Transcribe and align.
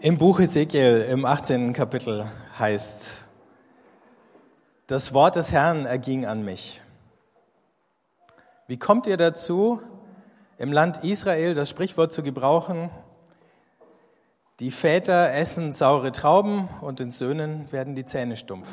Im 0.00 0.16
Buch 0.16 0.38
Ezekiel 0.38 1.04
im 1.10 1.24
18. 1.24 1.72
Kapitel 1.72 2.24
heißt, 2.56 3.24
das 4.86 5.12
Wort 5.12 5.34
des 5.34 5.50
Herrn 5.50 5.86
erging 5.86 6.24
an 6.24 6.44
mich. 6.44 6.80
Wie 8.68 8.78
kommt 8.78 9.08
ihr 9.08 9.16
dazu, 9.16 9.82
im 10.56 10.72
Land 10.72 11.02
Israel 11.02 11.56
das 11.56 11.68
Sprichwort 11.70 12.12
zu 12.12 12.22
gebrauchen, 12.22 12.90
die 14.60 14.70
Väter 14.70 15.34
essen 15.34 15.72
saure 15.72 16.12
Trauben 16.12 16.68
und 16.80 17.00
den 17.00 17.10
Söhnen 17.10 17.66
werden 17.72 17.96
die 17.96 18.06
Zähne 18.06 18.36
stumpf? 18.36 18.68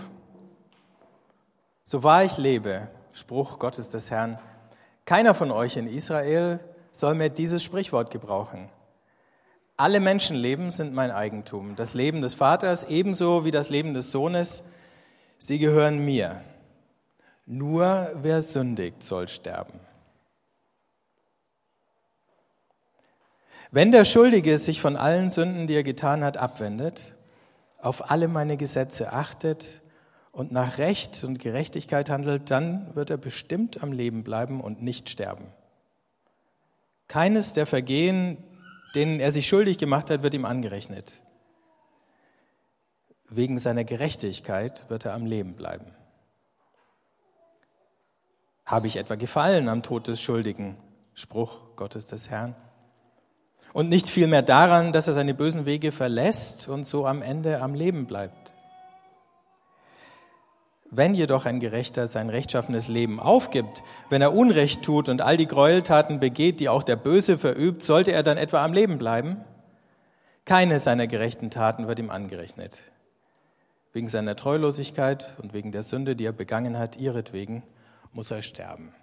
So 1.82 2.04
wahr 2.04 2.24
ich 2.24 2.38
lebe, 2.38 2.88
Spruch 3.14 3.58
Gottes 3.58 3.90
des 3.90 4.12
Herrn, 4.12 4.38
keiner 5.06 5.34
von 5.34 5.50
euch 5.50 5.76
in 5.76 5.88
Israel 5.88 6.60
soll 6.92 7.16
mehr 7.16 7.30
dieses 7.30 7.64
Sprichwort 7.64 8.12
gebrauchen. 8.12 8.70
Alle 9.78 10.00
Menschenleben 10.00 10.72
sind 10.72 10.94
mein 10.94 11.12
Eigentum. 11.12 11.76
Das 11.76 11.94
Leben 11.94 12.22
des 12.22 12.34
Vaters 12.34 12.86
ebenso 12.86 13.44
wie 13.44 13.52
das 13.52 13.70
Leben 13.70 13.94
des 13.94 14.10
Sohnes. 14.10 14.64
Sie 15.38 15.60
gehören 15.60 16.06
mir. 16.06 16.42
Nur 17.46 18.10
wer 18.16 18.42
sündigt, 18.42 19.04
soll 19.04 19.28
sterben. 19.28 19.80
Wenn 23.70 23.92
der 23.92 24.06
Schuldige 24.06 24.58
sich 24.58 24.80
von 24.80 24.96
allen 24.96 25.30
Sünden, 25.30 25.68
die 25.68 25.74
er 25.74 25.84
getan 25.84 26.24
hat, 26.24 26.38
abwendet, 26.38 27.14
auf 27.78 28.10
alle 28.10 28.30
meine 28.30 28.56
Gesetze 28.56 29.12
achtet 29.12 29.82
und 30.32 30.54
nach 30.54 30.78
Recht 30.78 31.26
und 31.26 31.40
Gerechtigkeit 31.40 32.10
handelt, 32.10 32.50
dann 32.50 32.96
wird 32.96 33.10
er 33.10 33.18
bestimmt 33.18 33.84
am 33.84 33.92
Leben 33.92 34.24
bleiben 34.24 34.62
und 34.62 34.82
nicht 34.82 35.10
sterben. 35.10 35.48
Keines 37.10 37.52
der 37.52 37.66
Vergehen, 37.66 38.38
denen 38.96 39.20
er 39.20 39.32
sich 39.32 39.48
schuldig 39.48 39.78
gemacht 39.78 40.10
hat, 40.10 40.24
wird 40.24 40.34
ihm 40.34 40.46
angerechnet. 40.46 41.22
Wegen 43.30 43.58
seiner 43.60 43.84
Gerechtigkeit 43.84 44.90
wird 44.90 45.06
er 45.06 45.14
am 45.14 45.26
Leben 45.26 45.56
bleiben. 45.56 45.88
Habe 48.66 48.88
ich 48.88 48.98
etwa 48.98 49.16
gefallen 49.16 49.70
am 49.70 49.84
Tod 49.84 50.08
des 50.08 50.22
Schuldigen? 50.22 50.78
Spruch 51.14 51.76
Gottes 51.76 52.08
des 52.08 52.30
Herrn. 52.30 52.56
Und 53.74 53.90
nicht 53.90 54.10
vielmehr 54.10 54.42
daran, 54.42 54.94
dass 54.94 55.08
er 55.08 55.14
seine 55.14 55.34
bösen 55.34 55.66
Wege 55.66 55.92
verlässt 55.92 56.68
und 56.68 56.88
so 56.88 57.06
am 57.06 57.22
Ende 57.22 57.62
am 57.62 57.74
Leben 57.74 58.06
bleibt. 58.06 58.45
Wenn 60.98 61.14
jedoch 61.14 61.46
ein 61.46 61.60
Gerechter 61.60 62.08
sein 62.08 62.30
rechtschaffenes 62.30 62.88
Leben 62.88 63.20
aufgibt, 63.20 63.84
wenn 64.10 64.22
er 64.22 64.34
Unrecht 64.34 64.82
tut 64.82 65.10
und 65.10 65.22
all 65.22 65.36
die 65.36 65.46
Gräueltaten 65.46 66.22
begeht, 66.22 66.62
die 66.62 66.70
auch 66.70 66.84
der 66.84 66.96
Böse 66.96 67.38
verübt, 67.38 67.84
sollte 67.84 68.14
er 68.14 68.24
dann 68.24 68.38
etwa 68.38 68.64
am 68.64 68.72
Leben 68.72 68.98
bleiben? 68.98 69.38
Keine 70.46 70.80
seiner 70.80 71.08
gerechten 71.08 71.50
Taten 71.50 71.88
wird 71.88 72.00
ihm 72.00 72.10
angerechnet. 72.10 72.84
Wegen 73.92 74.08
seiner 74.08 74.38
Treulosigkeit 74.38 75.36
und 75.42 75.54
wegen 75.54 75.74
der 75.74 75.84
Sünde, 75.84 76.16
die 76.16 76.26
er 76.26 76.32
begangen 76.32 76.80
hat, 76.80 76.96
ihretwegen 76.96 77.64
muss 78.14 78.32
er 78.32 78.42
sterben. 78.42 78.94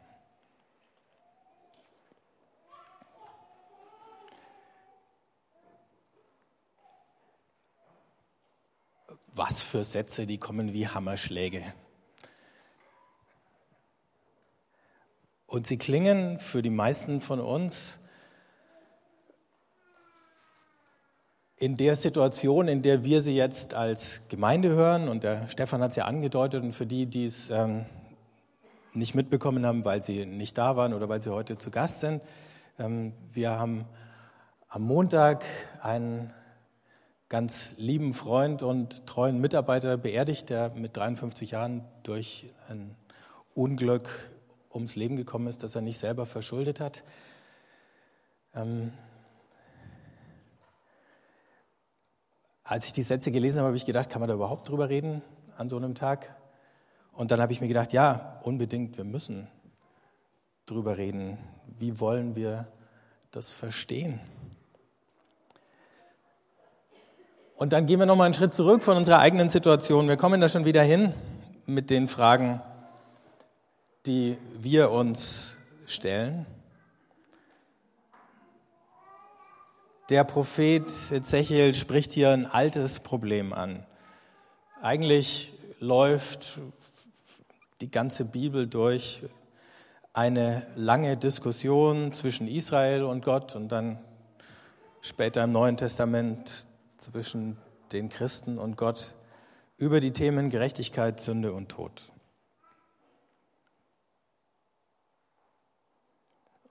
Was 9.35 9.63
für 9.63 9.83
Sätze, 9.83 10.27
die 10.27 10.39
kommen 10.39 10.73
wie 10.75 10.89
Hammerschläge. 10.89 11.63
Und 15.47 15.67
sie 15.67 15.79
klingen 15.79 16.39
für 16.39 16.63
die 16.63 16.71
meisten 16.71 17.21
von 17.21 17.41
uns 17.41 17.99
in 21.57 21.77
der 21.77 21.97
Situation, 21.97 22.69
in 22.69 22.83
der 22.83 23.05
wir 23.05 23.23
sie 23.23 23.37
jetzt 23.37 23.73
als 23.73 24.23
Gemeinde 24.29 24.71
hören, 24.71 25.09
und 25.09 25.23
der 25.23 25.49
Stefan 25.49 25.81
hat 25.81 25.91
es 25.91 25.97
ja 25.97 26.07
angedeutet, 26.07 26.63
und 26.63 26.73
für 26.73 26.87
die, 26.87 27.07
die 27.07 27.27
es 27.27 27.51
ähm, 27.51 27.87
nicht 28.95 29.15
mitbekommen 29.15 29.65
haben, 29.65 29.85
weil 29.85 30.03
sie 30.03 30.27
nicht 30.27 30.59
da 30.59 30.77
waren 30.77 30.93
oder 30.93 31.09
weil 31.09 31.23
sie 31.23 31.31
heute 31.31 31.57
zu 31.57 31.71
Gast 31.71 32.01
sind, 32.01 32.21
ähm, 32.79 33.13
wir 33.33 33.53
haben 33.53 33.87
am 34.69 34.83
Montag 34.83 35.45
einen 35.81 36.33
ganz 37.33 37.75
lieben 37.79 38.13
Freund 38.13 38.63
und 38.63 39.07
treuen 39.07 39.41
Mitarbeiter 39.41 39.97
beerdigt, 39.97 40.51
der 40.51 40.69
mit 40.75 40.95
53 40.95 41.53
Jahren 41.53 41.83
durch 42.03 42.53
ein 42.69 42.95
Unglück 43.55 44.11
ums 44.71 44.97
Leben 44.97 45.17
gekommen 45.17 45.47
ist, 45.47 45.63
das 45.63 45.75
er 45.75 45.81
nicht 45.81 45.99
selber 45.99 46.27
verschuldet 46.27 46.79
hat. 46.79 47.05
Ähm 48.55 48.93
als 52.65 52.85
ich 52.85 52.93
die 52.93 53.01
Sätze 53.01 53.33
gelesen 53.33 53.61
habe, 53.61 53.69
habe 53.69 53.79
ich 53.79 53.87
gedacht, 53.87 54.11
kann 54.11 54.21
man 54.21 54.29
da 54.29 54.35
überhaupt 54.35 54.69
drüber 54.69 54.91
reden 54.91 55.23
an 55.57 55.71
so 55.71 55.79
einem 55.79 55.95
Tag? 55.95 56.37
Und 57.13 57.31
dann 57.31 57.41
habe 57.41 57.55
ich 57.55 57.63
mir 57.63 57.69
gedacht, 57.69 57.95
ja, 57.95 58.41
unbedingt, 58.43 58.99
wir 58.99 59.05
müssen 59.05 59.49
drüber 60.67 60.99
reden. 60.99 61.39
Wie 61.79 61.99
wollen 61.99 62.37
wir 62.37 62.69
das 63.31 63.51
verstehen? 63.51 64.21
Und 67.63 67.73
dann 67.73 67.87
gehen 67.87 68.01
wir 68.01 68.07
nochmal 68.07 68.25
einen 68.25 68.35
Schritt 68.35 68.55
zurück 68.55 68.83
von 68.83 68.97
unserer 68.97 69.21
eigenen 69.21 69.49
Situation. 69.49 70.09
Wir 70.09 70.17
kommen 70.17 70.41
da 70.41 70.49
schon 70.49 70.65
wieder 70.65 70.83
hin 70.83 71.15
mit 71.65 71.91
den 71.91 72.09
Fragen, 72.09 72.61
die 74.05 74.37
wir 74.59 74.91
uns 74.91 75.57
stellen. 75.87 76.45
Der 80.11 80.25
Prophet 80.25 80.91
Ezechiel 81.13 81.77
spricht 81.77 82.11
hier 82.11 82.31
ein 82.31 82.47
altes 82.47 82.99
Problem 82.99 83.53
an. 83.53 83.87
Eigentlich 84.83 85.53
läuft 85.79 86.59
die 87.81 87.93
ganze 87.93 88.25
Bibel 88.25 88.67
durch 88.67 89.23
eine 90.13 90.67
lange 90.75 91.17
Diskussion 91.17 92.13
zwischen 92.13 92.49
Israel 92.49 93.05
und 93.05 93.25
Gott 93.25 93.55
und 93.55 93.69
dann 93.69 94.01
später 95.01 95.45
im 95.45 95.53
Neuen 95.53 95.77
Testament 95.77 96.67
zwischen 97.03 97.59
den 97.93 98.09
Christen 98.09 98.59
und 98.59 98.77
Gott 98.77 99.15
über 99.77 100.01
die 100.01 100.13
Themen 100.13 100.49
Gerechtigkeit, 100.49 101.21
Sünde 101.21 101.53
und 101.53 101.69
Tod. 101.69 102.11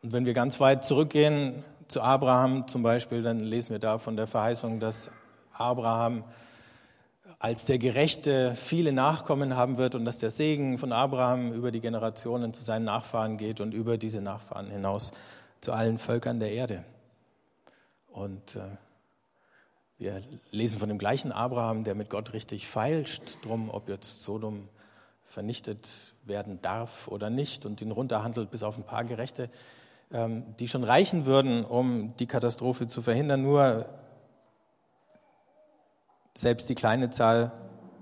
Und 0.01 0.13
wenn 0.13 0.25
wir 0.25 0.33
ganz 0.33 0.59
weit 0.59 0.83
zurückgehen 0.83 1.63
zu 1.87 2.01
Abraham 2.01 2.67
zum 2.67 2.81
Beispiel, 2.81 3.21
dann 3.21 3.39
lesen 3.41 3.71
wir 3.71 3.79
da 3.79 3.99
von 3.99 4.15
der 4.15 4.25
Verheißung, 4.25 4.79
dass 4.79 5.11
Abraham 5.53 6.23
als 7.37 7.65
der 7.65 7.77
Gerechte 7.77 8.55
viele 8.55 8.93
Nachkommen 8.93 9.55
haben 9.55 9.77
wird 9.77 9.95
und 9.95 10.05
dass 10.05 10.17
der 10.17 10.29
Segen 10.29 10.77
von 10.77 10.91
Abraham 10.91 11.53
über 11.53 11.71
die 11.71 11.81
Generationen 11.81 12.53
zu 12.53 12.63
seinen 12.63 12.85
Nachfahren 12.85 13.37
geht 13.37 13.61
und 13.61 13.73
über 13.73 13.97
diese 13.97 14.21
Nachfahren 14.21 14.69
hinaus 14.69 15.11
zu 15.59 15.73
allen 15.73 15.97
Völkern 15.97 16.39
der 16.39 16.51
Erde. 16.51 16.83
Und 18.07 18.55
äh, 18.55 18.61
wir 20.01 20.19
lesen 20.49 20.79
von 20.79 20.89
dem 20.89 20.97
gleichen 20.97 21.31
Abraham, 21.31 21.83
der 21.83 21.93
mit 21.93 22.09
Gott 22.09 22.33
richtig 22.33 22.67
feilscht, 22.67 23.37
drum, 23.43 23.69
ob 23.69 23.87
jetzt 23.87 24.23
Sodom 24.23 24.67
vernichtet 25.27 25.87
werden 26.23 26.59
darf 26.63 27.07
oder 27.07 27.29
nicht 27.29 27.67
und 27.67 27.81
ihn 27.83 27.91
runterhandelt 27.91 28.49
bis 28.49 28.63
auf 28.63 28.77
ein 28.77 28.83
paar 28.83 29.03
Gerechte, 29.03 29.51
ähm, 30.11 30.43
die 30.59 30.67
schon 30.67 30.83
reichen 30.83 31.27
würden, 31.27 31.63
um 31.63 32.15
die 32.17 32.25
Katastrophe 32.25 32.87
zu 32.87 33.03
verhindern. 33.03 33.43
Nur 33.43 33.85
selbst 36.33 36.69
die 36.69 36.75
kleine 36.75 37.11
Zahl 37.11 37.53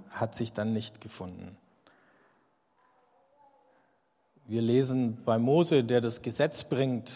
hat 0.09 0.35
sich 0.35 0.53
dann 0.53 0.71
nicht 0.71 1.01
gefunden. 1.01 1.57
Wir 4.47 4.61
lesen 4.61 5.21
bei 5.25 5.38
Mose, 5.38 5.83
der 5.83 5.99
das 5.99 6.21
Gesetz 6.21 6.63
bringt, 6.63 7.11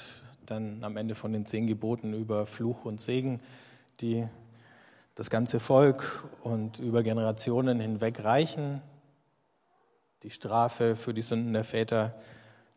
dann 0.46 0.84
am 0.84 0.98
Ende 0.98 1.16
von 1.16 1.32
den 1.32 1.46
zehn 1.46 1.68
Geboten 1.68 2.14
über 2.14 2.46
Fluch 2.46 2.84
und 2.84 3.00
Segen, 3.00 3.40
die 4.02 4.28
das 5.16 5.30
ganze 5.30 5.60
Volk 5.60 6.24
und 6.42 6.80
über 6.80 7.04
Generationen 7.04 7.80
hinweg 7.80 8.24
reichen. 8.24 8.82
Die 10.24 10.32
Strafe 10.32 10.96
für 10.96 11.14
die 11.14 11.22
Sünden 11.22 11.54
der 11.54 11.64
Väter 11.64 12.16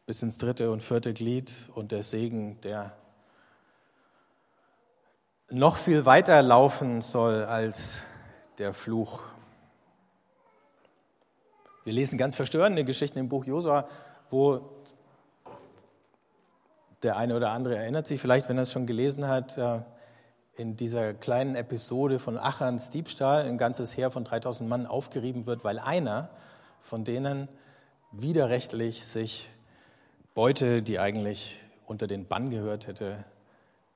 bis 0.04 0.22
ins 0.22 0.38
dritte 0.38 0.70
und 0.70 0.82
vierte 0.82 1.14
Glied 1.14 1.52
und 1.74 1.92
der 1.92 2.02
Segen, 2.02 2.60
der 2.60 2.92
noch 5.48 5.76
viel 5.76 6.04
weiter 6.04 6.42
laufen 6.42 7.00
soll 7.00 7.44
als 7.44 8.02
der 8.58 8.74
Fluch. 8.74 9.20
Wir 11.84 11.92
lesen 11.92 12.18
ganz 12.18 12.34
verstörende 12.34 12.84
Geschichten 12.84 13.18
im 13.18 13.28
Buch 13.28 13.44
Josua, 13.44 13.88
wo 14.30 14.60
der 17.02 17.16
eine 17.16 17.36
oder 17.36 17.52
andere 17.52 17.76
erinnert 17.76 18.06
sich 18.06 18.20
vielleicht, 18.20 18.48
wenn 18.48 18.58
er 18.58 18.62
es 18.62 18.72
schon 18.72 18.86
gelesen 18.86 19.28
hat, 19.28 19.56
äh, 19.56 19.80
in 20.56 20.76
dieser 20.76 21.12
kleinen 21.12 21.54
Episode 21.54 22.18
von 22.18 22.38
Achans 22.38 22.90
Diebstahl 22.90 23.44
ein 23.44 23.58
ganzes 23.58 23.96
Heer 23.96 24.10
von 24.10 24.24
3000 24.24 24.68
Mann 24.68 24.86
aufgerieben 24.86 25.46
wird, 25.46 25.64
weil 25.64 25.78
einer 25.78 26.30
von 26.82 27.04
denen 27.04 27.48
widerrechtlich 28.12 29.04
sich 29.04 29.50
Beute, 30.34 30.82
die 30.82 30.98
eigentlich 30.98 31.60
unter 31.86 32.06
den 32.06 32.26
Bann 32.26 32.50
gehört 32.50 32.86
hätte, 32.86 33.24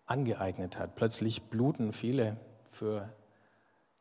angeeignet 0.07 0.79
hat. 0.79 0.97
Plötzlich 0.97 1.43
bluten 1.45 1.93
viele 1.93 2.37
für 2.71 3.09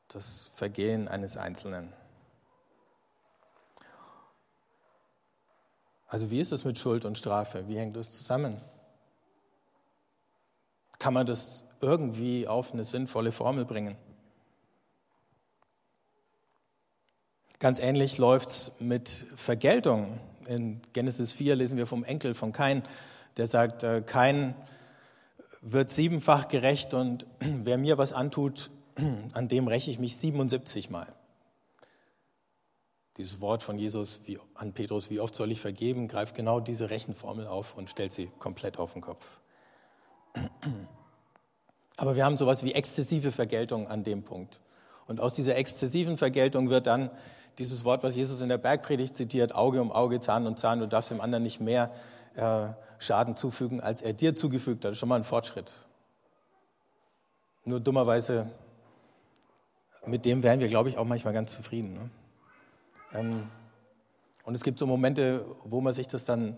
das 0.10 0.52
Vergehen 0.54 1.08
eines 1.08 1.38
Einzelnen. 1.38 1.94
Also 6.08 6.32
wie 6.32 6.42
ist 6.42 6.52
es 6.52 6.66
mit 6.66 6.78
Schuld 6.80 7.06
und 7.06 7.18
Strafe? 7.18 7.68
Wie 7.68 7.78
hängt 7.78 7.96
das 7.96 8.12
zusammen? 8.12 8.60
Kann 10.98 11.14
man 11.14 11.28
das 11.28 11.64
irgendwie 11.82 12.48
auf 12.48 12.74
eine 12.74 12.84
sinnvolle 12.84 13.32
Formel 13.32 13.66
bringen? 13.66 13.96
Ganz 17.60 17.80
ähnlich 17.80 18.18
läuft 18.18 18.50
es 18.50 18.72
mit 18.80 19.10
Vergeltung. 19.36 20.18
In 20.48 20.82
Genesis 20.94 21.34
4 21.34 21.58
lesen 21.58 21.78
wir 21.78 21.88
vom 21.88 22.06
Enkel 22.06 22.34
von 22.34 22.54
Kain, 22.54 22.84
der 23.36 23.48
sagt, 23.48 23.84
äh, 23.84 24.02
Kain 24.02 24.56
wird 25.62 25.92
siebenfach 25.92 26.48
gerecht 26.48 26.94
und 26.94 27.26
wer 27.40 27.78
mir 27.78 27.98
was 27.98 28.14
antut, 28.14 28.70
an 29.34 29.50
dem 29.50 29.68
räche 29.68 29.92
ich 29.92 30.00
mich 30.00 30.16
77 30.16 30.90
Mal. 30.90 31.14
Dieses 33.18 33.42
Wort 33.42 33.62
von 33.62 33.78
Jesus 33.78 34.22
wie, 34.24 34.40
an 34.54 34.72
Petrus, 34.72 35.10
wie 35.10 35.20
oft 35.20 35.36
soll 35.36 35.52
ich 35.52 35.60
vergeben, 35.60 36.08
greift 36.08 36.36
genau 36.36 36.62
diese 36.62 36.90
Rechenformel 36.90 37.46
auf 37.46 37.76
und 37.76 37.90
stellt 37.90 38.14
sie 38.14 38.32
komplett 38.40 38.80
auf 38.80 38.94
den 38.94 39.02
Kopf. 39.02 39.26
Aber 42.00 42.16
wir 42.16 42.24
haben 42.24 42.38
sowas 42.38 42.64
wie 42.64 42.74
exzessive 42.74 43.34
Vergeltung 43.34 43.90
an 43.90 44.06
dem 44.06 44.24
Punkt. 44.24 44.62
Und 45.06 45.20
aus 45.20 45.34
dieser 45.34 45.58
exzessiven 45.58 46.16
Vergeltung 46.16 46.70
wird 46.70 46.88
dann 46.88 47.12
dieses 47.58 47.84
Wort, 47.84 48.04
was 48.04 48.16
Jesus 48.16 48.40
in 48.40 48.48
der 48.48 48.58
Bergpredigt 48.58 49.18
zitiert, 49.18 49.54
Auge 49.54 49.82
um 49.82 49.92
Auge, 49.92 50.22
Zahn 50.22 50.48
um 50.48 50.56
Zahn, 50.56 50.80
du 50.80 50.88
darfst 50.88 51.12
dem 51.12 51.20
anderen 51.20 51.44
nicht 51.44 51.60
mehr 51.60 51.92
äh, 52.36 52.68
Schaden 53.00 53.36
zufügen, 53.36 53.82
als 53.82 54.02
er 54.02 54.14
dir 54.14 54.34
zugefügt 54.34 54.86
hat. 54.86 54.92
Das 54.92 54.94
ist 54.94 55.00
schon 55.00 55.10
mal 55.10 55.18
ein 55.18 55.26
Fortschritt. 55.26 55.74
Nur 57.66 57.82
dummerweise, 57.82 58.50
mit 60.06 60.24
dem 60.24 60.42
wären 60.42 60.62
wir, 60.62 60.70
glaube 60.70 60.88
ich, 60.88 60.98
auch 60.98 61.04
manchmal 61.04 61.34
ganz 61.34 61.54
zufrieden. 61.54 61.96
Ne? 61.96 62.10
Ähm, 63.14 63.50
und 64.46 64.56
es 64.56 64.64
gibt 64.64 64.80
so 64.80 64.88
Momente, 64.88 65.44
wo 65.66 65.82
man 65.82 65.92
sich 65.92 66.08
das 66.08 66.24
dann 66.24 66.56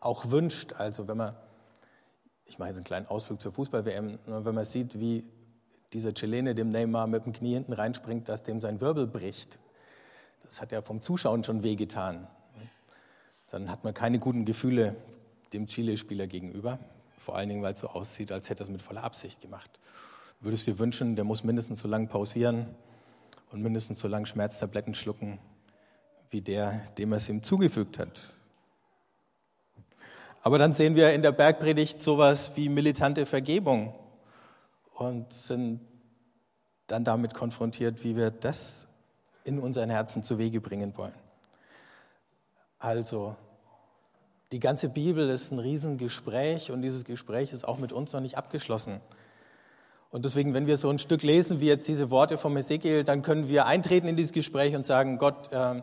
auch 0.00 0.30
wünscht. 0.30 0.74
Also 0.74 1.08
wenn 1.08 1.16
man, 1.16 1.34
ich 2.48 2.58
mache 2.58 2.70
jetzt 2.70 2.76
einen 2.76 2.84
kleinen 2.84 3.06
Ausflug 3.06 3.40
zur 3.40 3.52
Fußball-WM, 3.52 4.18
ne, 4.26 4.44
wenn 4.44 4.54
man 4.54 4.64
sieht, 4.64 4.98
wie 4.98 5.24
dieser 5.92 6.12
Chilene 6.12 6.54
dem 6.54 6.70
Neymar 6.70 7.06
mit 7.06 7.24
dem 7.24 7.32
Knie 7.32 7.54
hinten 7.54 7.72
reinspringt, 7.72 8.28
dass 8.28 8.42
dem 8.42 8.60
sein 8.60 8.80
Wirbel 8.80 9.06
bricht. 9.06 9.58
Das 10.44 10.60
hat 10.60 10.72
ja 10.72 10.82
vom 10.82 11.00
Zuschauen 11.00 11.44
schon 11.44 11.62
wehgetan. 11.62 12.26
Dann 13.50 13.70
hat 13.70 13.84
man 13.84 13.94
keine 13.94 14.18
guten 14.18 14.44
Gefühle 14.44 14.96
dem 15.52 15.66
Chile-Spieler 15.66 16.26
gegenüber. 16.26 16.78
Vor 17.16 17.36
allen 17.36 17.48
Dingen, 17.48 17.62
weil 17.62 17.72
es 17.72 17.80
so 17.80 17.88
aussieht, 17.88 18.32
als 18.32 18.50
hätte 18.50 18.62
er 18.62 18.64
es 18.64 18.70
mit 18.70 18.82
voller 18.82 19.04
Absicht 19.04 19.40
gemacht. 19.40 19.70
Würdest 20.40 20.66
du 20.66 20.72
dir 20.72 20.78
wünschen, 20.78 21.16
der 21.16 21.24
muss 21.24 21.44
mindestens 21.44 21.80
so 21.80 21.88
lange 21.88 22.06
pausieren, 22.06 22.66
und 23.50 23.62
mindestens 23.62 24.00
so 24.00 24.08
lange 24.08 24.26
Schmerztabletten 24.26 24.94
schlucken 24.94 25.38
wie 26.30 26.42
der, 26.42 26.82
dem 26.98 27.12
er 27.12 27.16
es 27.16 27.28
ihm 27.28 27.42
zugefügt 27.42 27.98
hat. 27.98 28.20
Aber 30.42 30.58
dann 30.58 30.72
sehen 30.72 30.96
wir 30.96 31.12
in 31.12 31.22
der 31.22 31.32
Bergpredigt 31.32 32.02
sowas 32.02 32.52
wie 32.54 32.68
militante 32.68 33.26
Vergebung 33.26 33.94
und 34.94 35.32
sind 35.32 35.80
dann 36.86 37.04
damit 37.04 37.34
konfrontiert, 37.34 38.02
wie 38.04 38.16
wir 38.16 38.30
das 38.30 38.86
in 39.44 39.58
unseren 39.58 39.90
Herzen 39.90 40.22
zu 40.22 40.38
Wege 40.38 40.60
bringen 40.60 40.96
wollen. 40.96 41.14
Also, 42.78 43.36
die 44.52 44.60
ganze 44.60 44.88
Bibel 44.88 45.28
ist 45.28 45.52
ein 45.52 45.58
Riesengespräch 45.58 46.70
und 46.70 46.82
dieses 46.82 47.04
Gespräch 47.04 47.52
ist 47.52 47.66
auch 47.66 47.78
mit 47.78 47.92
uns 47.92 48.12
noch 48.12 48.20
nicht 48.20 48.38
abgeschlossen. 48.38 49.00
Und 50.10 50.24
deswegen, 50.24 50.54
wenn 50.54 50.66
wir 50.66 50.78
so 50.78 50.88
ein 50.88 50.98
Stück 50.98 51.22
lesen, 51.22 51.60
wie 51.60 51.66
jetzt 51.66 51.86
diese 51.86 52.10
Worte 52.10 52.38
vom 52.38 52.56
Ezekiel, 52.56 53.04
dann 53.04 53.20
können 53.20 53.48
wir 53.48 53.66
eintreten 53.66 54.08
in 54.08 54.16
dieses 54.16 54.32
Gespräch 54.32 54.74
und 54.74 54.86
sagen, 54.86 55.18
Gott, 55.18 55.52
äh, 55.52 55.82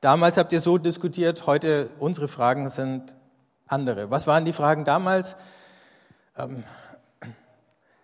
damals 0.00 0.38
habt 0.38 0.52
ihr 0.52 0.60
so 0.60 0.78
diskutiert, 0.78 1.46
heute 1.46 1.90
unsere 1.98 2.28
Fragen 2.28 2.70
sind 2.70 3.14
andere. 3.68 4.10
Was 4.10 4.26
waren 4.26 4.44
die 4.44 4.52
Fragen 4.52 4.84
damals? 4.84 5.36
Ähm, 6.36 6.64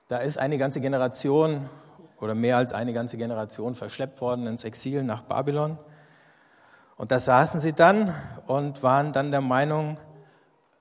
da 0.08 0.18
ist 0.18 0.38
eine 0.38 0.58
ganze 0.58 0.80
Generation 0.80 1.68
oder 2.20 2.34
mehr 2.34 2.56
als 2.56 2.72
eine 2.72 2.92
ganze 2.92 3.16
Generation 3.16 3.74
verschleppt 3.74 4.20
worden 4.20 4.46
ins 4.46 4.64
Exil 4.64 5.02
nach 5.02 5.22
Babylon. 5.22 5.78
Und 6.96 7.10
da 7.10 7.18
saßen 7.18 7.60
sie 7.60 7.72
dann 7.72 8.14
und 8.46 8.82
waren 8.82 9.12
dann 9.12 9.30
der 9.30 9.40
Meinung, 9.40 9.96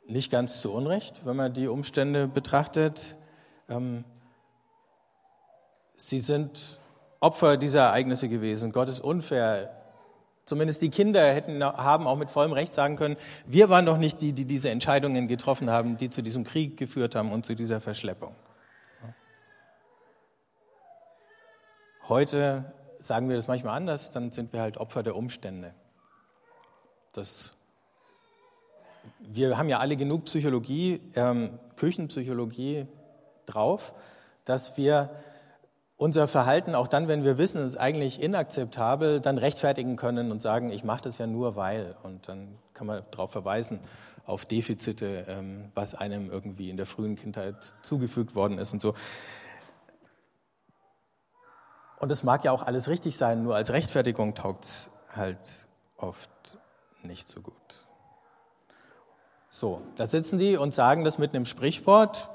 nicht 0.06 0.32
ganz 0.32 0.62
zu 0.62 0.74
Unrecht, 0.74 1.26
wenn 1.26 1.38
man 1.38 1.54
die 1.54 1.68
Umstände 1.68 2.28
betrachtet, 2.28 3.16
ähm, 3.70 4.04
Sie 5.96 6.20
sind 6.20 6.80
Opfer 7.20 7.56
dieser 7.56 7.84
Ereignisse 7.84 8.28
gewesen. 8.28 8.72
Gott 8.72 8.90
ist 8.90 9.00
unfair. 9.00 9.83
Zumindest 10.46 10.82
die 10.82 10.90
Kinder 10.90 11.34
hätten, 11.34 11.64
haben 11.64 12.06
auch 12.06 12.18
mit 12.18 12.30
vollem 12.30 12.52
Recht 12.52 12.74
sagen 12.74 12.98
können, 12.98 13.16
wir 13.46 13.70
waren 13.70 13.86
doch 13.86 13.98
nicht 13.98 14.22
die, 14.22 14.34
die 14.34 14.46
diese 14.46 14.70
Entscheidungen 14.70 15.28
getroffen 15.28 15.70
haben, 15.70 15.98
die 15.98 16.10
zu 16.10 16.22
diesem 16.22 16.44
Krieg 16.44 16.76
geführt 16.76 17.16
haben 17.16 17.32
und 17.32 17.46
zu 17.46 17.56
dieser 17.56 17.80
Verschleppung. 17.80 18.36
Heute 22.10 22.74
sagen 23.00 23.30
wir 23.30 23.38
das 23.38 23.48
manchmal 23.48 23.78
anders, 23.78 24.12
dann 24.12 24.32
sind 24.32 24.52
wir 24.52 24.60
halt 24.60 24.78
Opfer 24.78 25.04
der 25.04 25.16
Umstände. 25.16 25.74
Das, 27.14 27.54
wir 29.20 29.58
haben 29.58 29.70
ja 29.70 29.80
alle 29.80 29.96
genug 29.96 30.26
Psychologie, 30.26 31.00
ähm, 31.16 31.58
Küchenpsychologie 31.78 32.88
drauf, 33.46 33.94
dass 34.44 34.76
wir 34.76 35.10
unser 36.04 36.28
Verhalten, 36.28 36.76
auch 36.76 36.90
dann, 36.90 37.08
wenn 37.08 37.24
wir 37.24 37.38
wissen, 37.38 37.62
es 37.62 37.70
ist 37.70 37.78
eigentlich 37.78 38.22
inakzeptabel, 38.22 39.22
dann 39.22 39.38
rechtfertigen 39.38 39.96
können 39.96 40.32
und 40.32 40.40
sagen, 40.42 40.70
ich 40.70 40.84
mache 40.84 41.04
das 41.04 41.18
ja 41.18 41.28
nur 41.28 41.56
weil. 41.56 41.96
Und 42.04 42.28
dann 42.28 42.58
kann 42.74 42.88
man 42.88 43.04
darauf 43.12 43.32
verweisen, 43.32 43.80
auf 44.26 44.44
Defizite, 44.44 45.24
ähm, 45.30 45.72
was 45.76 45.96
einem 45.96 46.30
irgendwie 46.30 46.70
in 46.70 46.76
der 46.76 46.88
frühen 46.88 47.16
Kindheit 47.16 47.56
zugefügt 47.84 48.36
worden 48.36 48.58
ist 48.58 48.74
und 48.74 48.82
so. 48.82 48.94
Und 52.00 52.12
es 52.12 52.22
mag 52.22 52.44
ja 52.44 52.52
auch 52.52 52.64
alles 52.64 52.90
richtig 52.90 53.16
sein, 53.16 53.42
nur 53.42 53.56
als 53.56 53.72
Rechtfertigung 53.72 54.36
taugt 54.36 54.66
es 54.66 54.90
halt 55.16 55.68
oft 55.96 56.30
nicht 57.02 57.30
so 57.30 57.40
gut. 57.40 57.88
So, 59.50 59.82
da 59.96 60.06
sitzen 60.06 60.38
die 60.38 60.58
und 60.58 60.74
sagen 60.74 61.06
das 61.06 61.18
mit 61.18 61.34
einem 61.34 61.46
Sprichwort, 61.46 62.30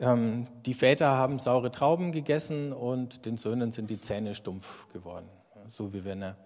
die 0.00 0.74
Väter 0.74 1.08
haben 1.08 1.40
saure 1.40 1.72
Trauben 1.72 2.12
gegessen 2.12 2.72
und 2.72 3.26
den 3.26 3.36
Söhnen 3.36 3.72
sind 3.72 3.90
die 3.90 4.00
Zähne 4.00 4.36
stumpf 4.36 4.88
geworden. 4.92 5.28
So 5.66 5.92
wie 5.92 6.04
wenn 6.04 6.22
er 6.22 6.36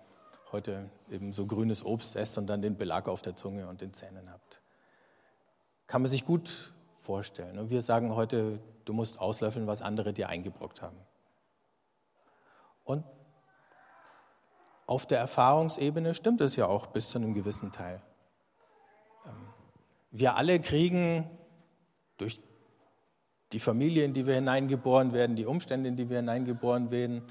heute 0.53 0.89
eben 1.11 1.33
so 1.33 1.47
grünes 1.47 1.85
Obst 1.85 2.17
esst 2.17 2.39
und 2.39 2.47
dann 2.47 2.63
den 2.63 2.77
Belag 2.77 3.09
auf 3.09 3.21
der 3.21 3.37
Zunge 3.37 3.69
und 3.69 3.83
den 3.83 3.93
Zähnen 3.93 4.31
habt. 4.31 4.63
Kann 5.87 6.01
man 6.01 6.11
sich 6.11 6.25
gut 6.25 6.73
vorstellen. 7.03 7.59
Und 7.59 7.69
wir 7.69 7.83
sagen 7.83 8.15
heute, 8.15 8.59
du 8.87 8.95
musst 8.95 9.21
auslöffeln, 9.21 9.67
was 9.67 9.83
andere 9.83 10.15
dir 10.15 10.31
eingebrockt 10.31 10.81
haben. 10.81 10.97
Und 12.85 13.05
auf 14.87 15.05
der 15.07 15.19
Erfahrungsebene 15.19 16.15
stimmt 16.15 16.41
es 16.41 16.57
ja 16.57 16.67
auch 16.67 16.87
bis 16.87 17.11
zu 17.11 17.19
einem 17.19 17.35
gewissen 17.35 17.71
Teil. 17.71 18.01
Ähm, 19.27 19.33
wir 20.11 20.37
alle 20.37 20.59
kriegen 20.61 21.31
durch 22.17 22.41
die 23.53 23.61
Familie, 23.61 24.05
in 24.05 24.13
die 24.13 24.27
wir 24.27 24.35
hineingeboren 24.35 25.13
werden, 25.13 25.37
die 25.37 25.47
Umstände, 25.47 25.89
in 25.89 25.97
die 25.97 26.09
wir 26.09 26.19
hineingeboren 26.19 26.91
werden, 26.91 27.23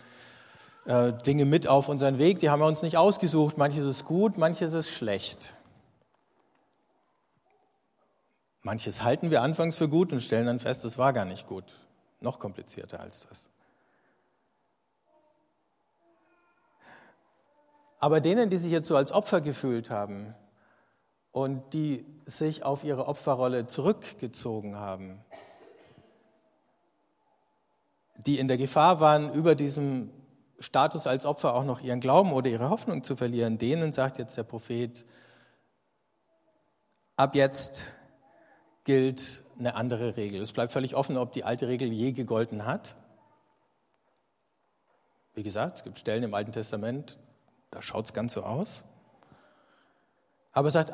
äh, 0.86 1.14
Dinge 1.14 1.46
mit 1.46 1.68
auf 1.68 1.90
unseren 1.90 2.18
Weg, 2.18 2.40
die 2.40 2.50
haben 2.50 2.60
wir 2.60 2.68
uns 2.68 2.82
nicht 2.82 2.98
ausgesucht. 2.98 3.58
Manches 3.58 3.86
ist 3.86 4.06
gut, 4.06 4.38
manches 4.38 4.74
ist 4.74 4.90
schlecht. 4.90 5.54
Manches 8.64 9.04
halten 9.04 9.32
wir 9.32 9.42
anfangs 9.42 9.76
für 9.76 9.90
gut 9.90 10.12
und 10.12 10.22
stellen 10.22 10.46
dann 10.46 10.60
fest, 10.60 10.86
es 10.86 10.98
war 10.98 11.14
gar 11.14 11.26
nicht 11.26 11.48
gut. 11.48 11.66
Noch 12.20 12.38
komplizierter 12.38 13.00
als 13.00 13.28
das. 13.28 13.50
Aber 18.00 18.20
denen, 18.20 18.50
die 18.50 18.58
sich 18.58 18.72
jetzt 18.72 18.88
so 18.88 18.96
als 18.96 19.12
Opfer 19.12 19.42
gefühlt 19.42 19.90
haben 19.90 20.34
und 21.32 21.74
die 21.74 22.06
sich 22.26 22.64
auf 22.64 22.84
ihre 22.84 23.08
Opferrolle 23.08 23.68
zurückgezogen 23.68 24.76
haben, 24.76 25.24
die 28.26 28.40
in 28.40 28.48
der 28.48 28.58
Gefahr 28.58 29.00
waren, 29.00 29.34
über 29.34 29.56
diesem 29.56 30.12
Status 30.60 31.08
als 31.08 31.26
Opfer 31.26 31.56
auch 31.56 31.64
noch 31.64 31.82
ihren 31.82 32.00
Glauben 32.00 32.34
oder 32.34 32.50
ihre 32.50 32.70
Hoffnung 32.70 33.04
zu 33.04 33.16
verlieren, 33.16 33.58
denen 33.58 33.92
sagt 33.92 34.20
jetzt 34.20 34.38
der 34.38 34.44
Prophet, 34.44 35.06
ab 37.16 37.36
jetzt 37.36 37.86
gilt 38.84 39.44
eine 39.58 39.76
andere 39.76 40.18
Regel. 40.18 40.42
Es 40.42 40.52
bleibt 40.52 40.72
völlig 40.72 40.96
offen, 40.96 41.18
ob 41.18 41.34
die 41.34 41.44
alte 41.44 41.68
Regel 41.68 41.92
je 41.92 42.12
gegolten 42.12 42.66
hat. 42.66 42.96
Wie 45.34 45.44
gesagt, 45.44 45.78
es 45.78 45.84
gibt 45.84 46.00
Stellen 46.00 46.24
im 46.24 46.34
Alten 46.34 46.52
Testament, 46.52 47.20
da 47.70 47.82
schaut 47.82 48.06
es 48.06 48.14
ganz 48.14 48.34
so 48.34 48.44
aus. 48.44 48.84
Aber 50.52 50.68
es 50.68 50.74
sagt, 50.74 50.94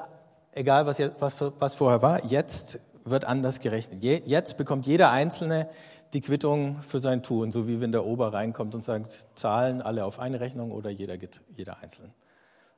egal 0.51 0.85
was, 0.85 0.99
was, 1.19 1.53
was 1.59 1.73
vorher 1.73 2.01
war, 2.01 2.23
jetzt 2.25 2.79
wird 3.03 3.25
anders 3.25 3.59
gerechnet. 3.59 4.03
Jetzt 4.03 4.57
bekommt 4.57 4.85
jeder 4.85 5.11
Einzelne 5.11 5.69
die 6.13 6.21
Quittung 6.21 6.81
für 6.81 6.99
sein 6.99 7.23
Tun, 7.23 7.51
so 7.51 7.67
wie 7.67 7.81
wenn 7.81 7.91
der 7.91 8.05
Ober 8.05 8.33
reinkommt 8.33 8.75
und 8.75 8.83
sagt, 8.83 9.25
zahlen 9.35 9.81
alle 9.81 10.05
auf 10.05 10.19
eine 10.19 10.39
Rechnung 10.39 10.71
oder 10.71 10.89
jeder, 10.89 11.15
jeder 11.55 11.79
einzeln. 11.81 12.13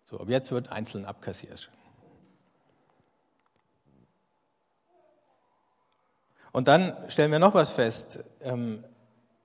So, 0.06 0.20
ab 0.20 0.30
jetzt 0.30 0.52
wird 0.52 0.72
einzeln 0.72 1.06
abkassiert. 1.06 1.70
Und 6.52 6.68
dann 6.68 6.94
stellen 7.10 7.32
wir 7.32 7.40
noch 7.40 7.54
was 7.54 7.70
fest. 7.70 8.20
Ähm, 8.42 8.84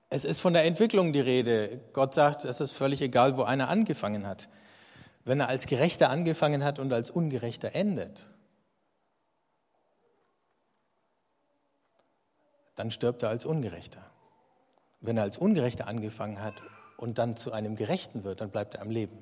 es 0.09 0.25
ist 0.25 0.41
von 0.41 0.55
der 0.55 0.65
Entwicklung 0.65 1.13
die 1.13 1.21
Rede. 1.21 1.81
Gott 1.93 2.15
sagt, 2.15 2.45
es 2.45 2.61
ist 2.61 2.73
völlig 2.73 3.03
egal, 3.03 3.37
wo 3.37 3.43
einer 3.43 3.69
angefangen 3.69 4.27
hat. 4.27 4.49
Wenn 5.25 5.41
er 5.41 5.49
als 5.49 5.67
Gerechter 5.67 6.09
angefangen 6.09 6.65
hat 6.65 6.79
und 6.79 6.93
als 6.93 7.11
Ungerechter 7.11 7.75
endet, 7.75 8.31
dann 12.77 12.91
stirbt 12.91 13.23
er 13.23 13.29
als 13.29 13.47
Ungerechter. 13.47 14.01
Wenn 15.01 15.17
er 15.17 15.23
als 15.23 15.39
Ungerechter 15.39 15.87
angefangen 15.87 16.43
hat 16.43 16.55
und 16.97 17.19
dann 17.19 17.37
zu 17.37 17.53
einem 17.53 17.77
Gerechten 17.77 18.25
wird, 18.25 18.41
dann 18.41 18.51
bleibt 18.51 18.75
er 18.75 18.83
am 18.83 18.91
Leben. 18.91 19.19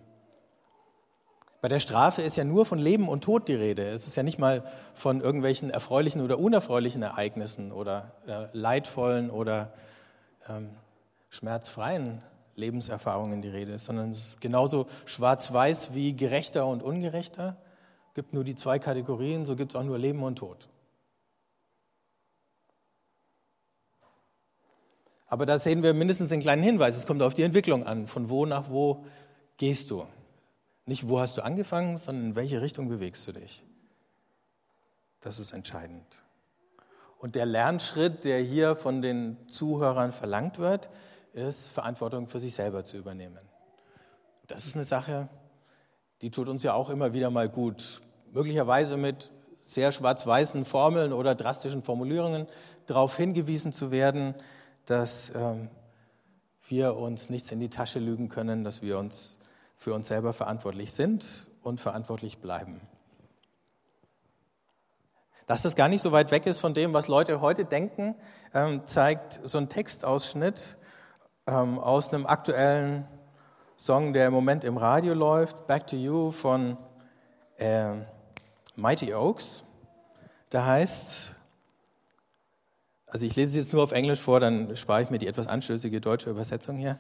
Bei 1.61 1.69
der 1.69 1.79
Strafe 1.79 2.23
ist 2.23 2.37
ja 2.37 2.43
nur 2.43 2.67
von 2.67 2.81
Leben 2.81 3.09
und 3.09 3.23
Tod 3.23 3.47
die 3.47 3.55
Rede. 3.55 3.89
Es 3.89 4.07
ist 4.09 4.17
ja 4.17 4.25
nicht 4.25 4.39
mal 4.39 4.65
von 4.95 5.21
irgendwelchen 5.21 5.71
erfreulichen 5.71 6.21
oder 6.21 6.41
unerfreulichen 6.41 7.03
Ereignissen 7.03 7.71
oder 7.71 8.13
äh, 8.27 8.47
leidvollen 8.53 9.31
oder 9.31 9.73
ähm, 10.49 10.71
schmerzfreien 11.31 12.21
Lebenserfahrungen 12.57 13.43
die 13.43 13.49
Rede, 13.49 13.79
sondern 13.79 14.11
es 14.11 14.19
ist 14.19 14.41
genauso 14.41 14.87
schwarz-weiß 15.07 15.95
wie 15.95 16.15
gerechter 16.15 16.67
und 16.67 16.83
ungerechter. 16.83 17.57
Es 18.09 18.15
gibt 18.15 18.35
nur 18.35 18.43
die 18.43 18.57
zwei 18.57 18.81
Kategorien, 18.81 19.47
so 19.47 19.55
gibt 19.55 19.73
es 19.73 19.77
auch 19.77 19.85
nur 19.85 19.99
Leben 19.99 20.23
und 20.25 20.37
Tod. 20.37 20.69
Aber 25.33 25.47
da 25.47 25.59
sehen 25.59 25.83
wir 25.83 25.95
mindestens 25.95 26.31
einen 26.31 26.43
kleinen 26.43 26.63
Hinweis. 26.63 26.95
Es 26.95 27.07
kommt 27.07 27.23
auf 27.23 27.33
die 27.33 27.43
Entwicklung 27.43 27.87
an. 27.87 28.07
Von 28.07 28.29
wo 28.29 28.45
nach 28.45 28.69
wo 28.69 29.07
gehst 29.57 29.91
du? 29.91 30.07
Nicht, 30.85 31.09
wo 31.09 31.21
hast 31.21 31.39
du 31.39 31.43
angefangen, 31.43 31.97
sondern 31.97 32.27
in 32.27 32.37
welche 32.37 32.61
Richtung 32.61 32.91
bewegst 32.91 33.27
du 33.27 33.33
dich. 33.33 33.63
Das 35.23 35.39
ist 35.39 35.53
entscheidend. 35.53 36.05
Und 37.17 37.35
der 37.35 37.47
Lernschritt, 37.47 38.25
der 38.25 38.41
hier 38.41 38.77
von 38.77 39.01
den 39.01 39.39
Zuhörern 39.49 40.13
verlangt 40.13 40.59
wird, 40.59 40.91
ist, 41.33 41.71
Verantwortung 41.71 42.29
für 42.29 42.39
sich 42.39 42.53
selber 42.53 42.85
zu 42.85 42.99
übernehmen. 42.99 43.41
Das 44.49 44.67
ist 44.67 44.77
eine 44.77 44.85
Sache, 44.85 45.31
die 46.21 46.31
tut 46.31 46.51
uns 46.51 46.63
ja 46.63 46.75
auch 46.75 46.91
immer 46.91 47.15
wieder 47.15 47.31
mal 47.31 47.49
gut. 47.49 48.03
Möglicherweise 48.33 48.99
mit 48.99 49.31
sehr 49.63 49.93
schwarz-weißen 49.93 50.67
Formeln 50.67 51.15
oder 51.15 51.35
drastischen 51.35 51.83
Formulierungen 51.83 52.49
darauf 52.85 53.17
hingewiesen 53.17 53.73
zu 53.73 53.91
werden, 53.91 54.35
dass 54.87 55.33
ähm, 55.35 55.69
wir 56.69 56.97
uns 56.97 57.31
nichts 57.31 57.53
in 57.53 57.61
die 57.61 57.69
Tasche 57.69 57.99
lügen 57.99 58.29
können, 58.29 58.65
dass 58.65 58.83
wir 58.83 58.99
uns 58.99 59.39
für 59.77 59.95
uns 59.95 60.09
selber 60.09 60.33
verantwortlich 60.33 60.93
sind 60.93 61.47
und 61.63 61.81
verantwortlich 61.81 62.39
bleiben. 62.39 62.81
Dass 65.47 65.63
das 65.63 65.77
gar 65.77 65.89
nicht 65.89 66.03
so 66.03 66.13
weit 66.13 66.31
weg 66.31 66.47
ist 66.47 66.61
von 66.61 66.73
dem, 66.73 66.95
was 66.95 67.09
Leute 67.09 67.41
heute 67.41 67.65
denken, 67.65 68.15
ähm, 68.55 68.87
zeigt 68.87 69.41
so 69.43 69.59
ein 69.59 69.69
Textausschnitt 69.69 70.77
ähm, 71.47 71.79
aus 71.79 72.13
einem 72.13 72.27
aktuellen 72.27 73.07
Song, 73.77 74.13
der 74.13 74.29
im 74.29 74.33
Moment 74.33 74.63
im 74.65 74.77
Radio 74.77 75.15
läuft, 75.15 75.67
Back 75.67 75.89
to 75.89 75.97
You 75.97 76.31
von 76.31 76.77
äh, 77.59 77.95
Mighty 78.77 79.13
Oaks. 79.13 79.65
Da 80.51 80.65
heißt 80.65 81.35
also 83.13 83.27
ich 83.27 83.37
lese 83.37 83.51
es 83.51 83.67
jetzt 83.67 83.73
nur 83.75 83.83
auf 83.83 83.93
Englisch 83.93 84.21
vor, 84.21 84.41
dann 84.41 84.75
spare 84.75 85.03
ich 85.03 85.11
mir 85.11 85.19
die 85.19 85.27
etwas 85.27 85.47
anstößige 85.47 86.01
deutsche 86.01 86.31
Übersetzung 86.31 86.79
hier. 86.79 86.99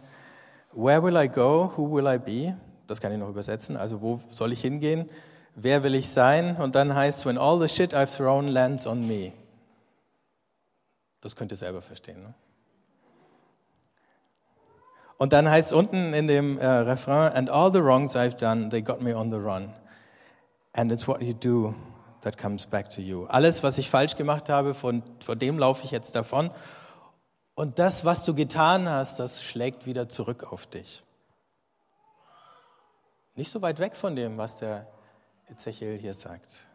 Where 0.74 1.02
will 1.02 1.16
I 1.16 1.26
go? 1.26 1.72
Who 1.74 1.90
will 1.90 2.06
I 2.06 2.18
be? 2.18 2.54
Das 2.86 3.00
kann 3.00 3.12
ich 3.12 3.18
noch 3.18 3.30
übersetzen. 3.30 3.78
Also 3.78 4.02
wo 4.02 4.20
soll 4.28 4.52
ich 4.52 4.60
hingehen? 4.60 5.08
Wer 5.54 5.82
will 5.82 5.94
ich 5.94 6.10
sein? 6.10 6.56
Und 6.56 6.74
dann 6.74 6.94
heißt 6.94 7.20
es, 7.20 7.26
when 7.26 7.38
all 7.38 7.58
the 7.58 7.74
shit 7.74 7.94
I've 7.94 8.14
thrown 8.14 8.48
lands 8.48 8.86
on 8.86 9.06
me. 9.06 9.32
Das 11.22 11.34
könnt 11.34 11.50
ihr 11.50 11.56
selber 11.56 11.80
verstehen. 11.80 12.22
Ne? 12.22 12.34
Und 15.16 15.32
dann 15.32 15.48
heißt 15.48 15.68
es 15.68 15.72
unten 15.72 16.12
in 16.12 16.26
dem 16.26 16.58
äh, 16.58 16.66
Refrain, 16.66 17.32
and 17.32 17.48
all 17.48 17.72
the 17.72 17.82
wrongs 17.82 18.14
I've 18.14 18.36
done, 18.36 18.68
they 18.68 18.82
got 18.82 19.00
me 19.00 19.16
on 19.16 19.30
the 19.30 19.38
run. 19.38 19.72
And 20.74 20.92
it's 20.92 21.08
what 21.08 21.22
you 21.22 21.32
do 21.32 21.74
that 22.22 22.38
comes 22.38 22.66
back 22.66 22.90
to 22.90 23.00
you. 23.00 23.26
Alles, 23.26 23.62
was 23.62 23.78
ich 23.78 23.90
falsch 23.90 24.16
gemacht 24.16 24.48
habe, 24.48 24.74
von, 24.74 25.02
von 25.20 25.38
dem 25.38 25.58
laufe 25.58 25.84
ich 25.84 25.90
jetzt 25.90 26.14
davon. 26.14 26.50
Und 27.54 27.78
das, 27.78 28.04
was 28.04 28.24
du 28.24 28.34
getan 28.34 28.88
hast, 28.88 29.18
das 29.18 29.42
schlägt 29.42 29.86
wieder 29.86 30.08
zurück 30.08 30.50
auf 30.52 30.66
dich. 30.66 31.02
Nicht 33.34 33.50
so 33.50 33.62
weit 33.62 33.78
weg 33.78 33.94
von 33.96 34.16
dem, 34.16 34.38
was 34.38 34.56
der 34.56 34.86
Ezechiel 35.48 35.98
hier 35.98 36.14
sagt. 36.14 36.66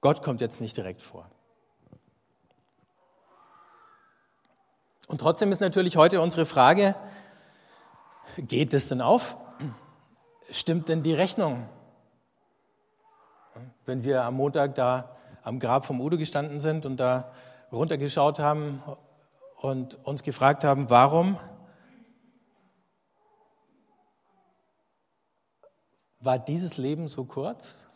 Gott 0.00 0.22
kommt 0.22 0.40
jetzt 0.40 0.60
nicht 0.60 0.76
direkt 0.76 1.02
vor. 1.02 1.30
Und 5.06 5.20
trotzdem 5.20 5.52
ist 5.52 5.60
natürlich 5.60 5.96
heute 5.96 6.20
unsere 6.20 6.46
Frage, 6.46 6.96
geht 8.36 8.74
es 8.74 8.88
denn 8.88 9.00
auf? 9.00 9.36
Stimmt 10.50 10.88
denn 10.88 11.02
die 11.02 11.14
Rechnung? 11.14 11.68
Wenn 13.84 14.04
wir 14.04 14.24
am 14.24 14.34
Montag 14.34 14.74
da 14.74 15.16
am 15.42 15.58
Grab 15.58 15.84
vom 15.84 16.00
Udo 16.00 16.16
gestanden 16.16 16.60
sind 16.60 16.86
und 16.86 16.98
da 16.98 17.32
runtergeschaut 17.70 18.38
haben 18.38 18.82
und 19.60 20.04
uns 20.04 20.22
gefragt 20.22 20.64
haben, 20.64 20.90
warum 20.90 21.38
war 26.20 26.38
dieses 26.38 26.78
Leben 26.78 27.06
so 27.08 27.24
kurz, 27.24 27.86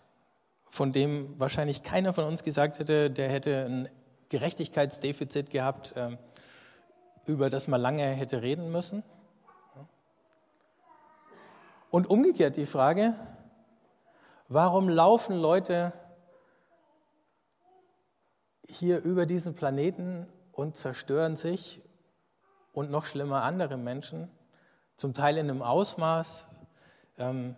von 0.70 0.92
dem 0.92 1.40
wahrscheinlich 1.40 1.82
keiner 1.82 2.12
von 2.12 2.24
uns 2.24 2.44
gesagt 2.44 2.78
hätte, 2.78 3.10
der 3.10 3.30
hätte 3.30 3.64
ein 3.64 3.88
Gerechtigkeitsdefizit 4.28 5.50
gehabt, 5.50 5.94
ähm, 5.96 6.18
über 7.24 7.50
das 7.50 7.68
man 7.68 7.80
lange 7.80 8.04
hätte 8.04 8.42
reden 8.42 8.70
müssen. 8.70 9.02
Und 11.90 12.08
umgekehrt 12.08 12.56
die 12.58 12.66
Frage, 12.66 13.14
warum 14.48 14.88
laufen 14.88 15.36
Leute 15.36 15.92
hier 18.66 19.02
über 19.02 19.26
diesen 19.26 19.54
Planeten 19.54 20.26
und 20.52 20.76
zerstören 20.76 21.36
sich 21.36 21.82
und 22.72 22.90
noch 22.90 23.04
schlimmer 23.04 23.42
andere 23.42 23.76
Menschen, 23.76 24.30
zum 24.96 25.14
Teil 25.14 25.38
in 25.38 25.48
einem 25.48 25.62
Ausmaß, 25.62 26.46
ähm, 27.18 27.54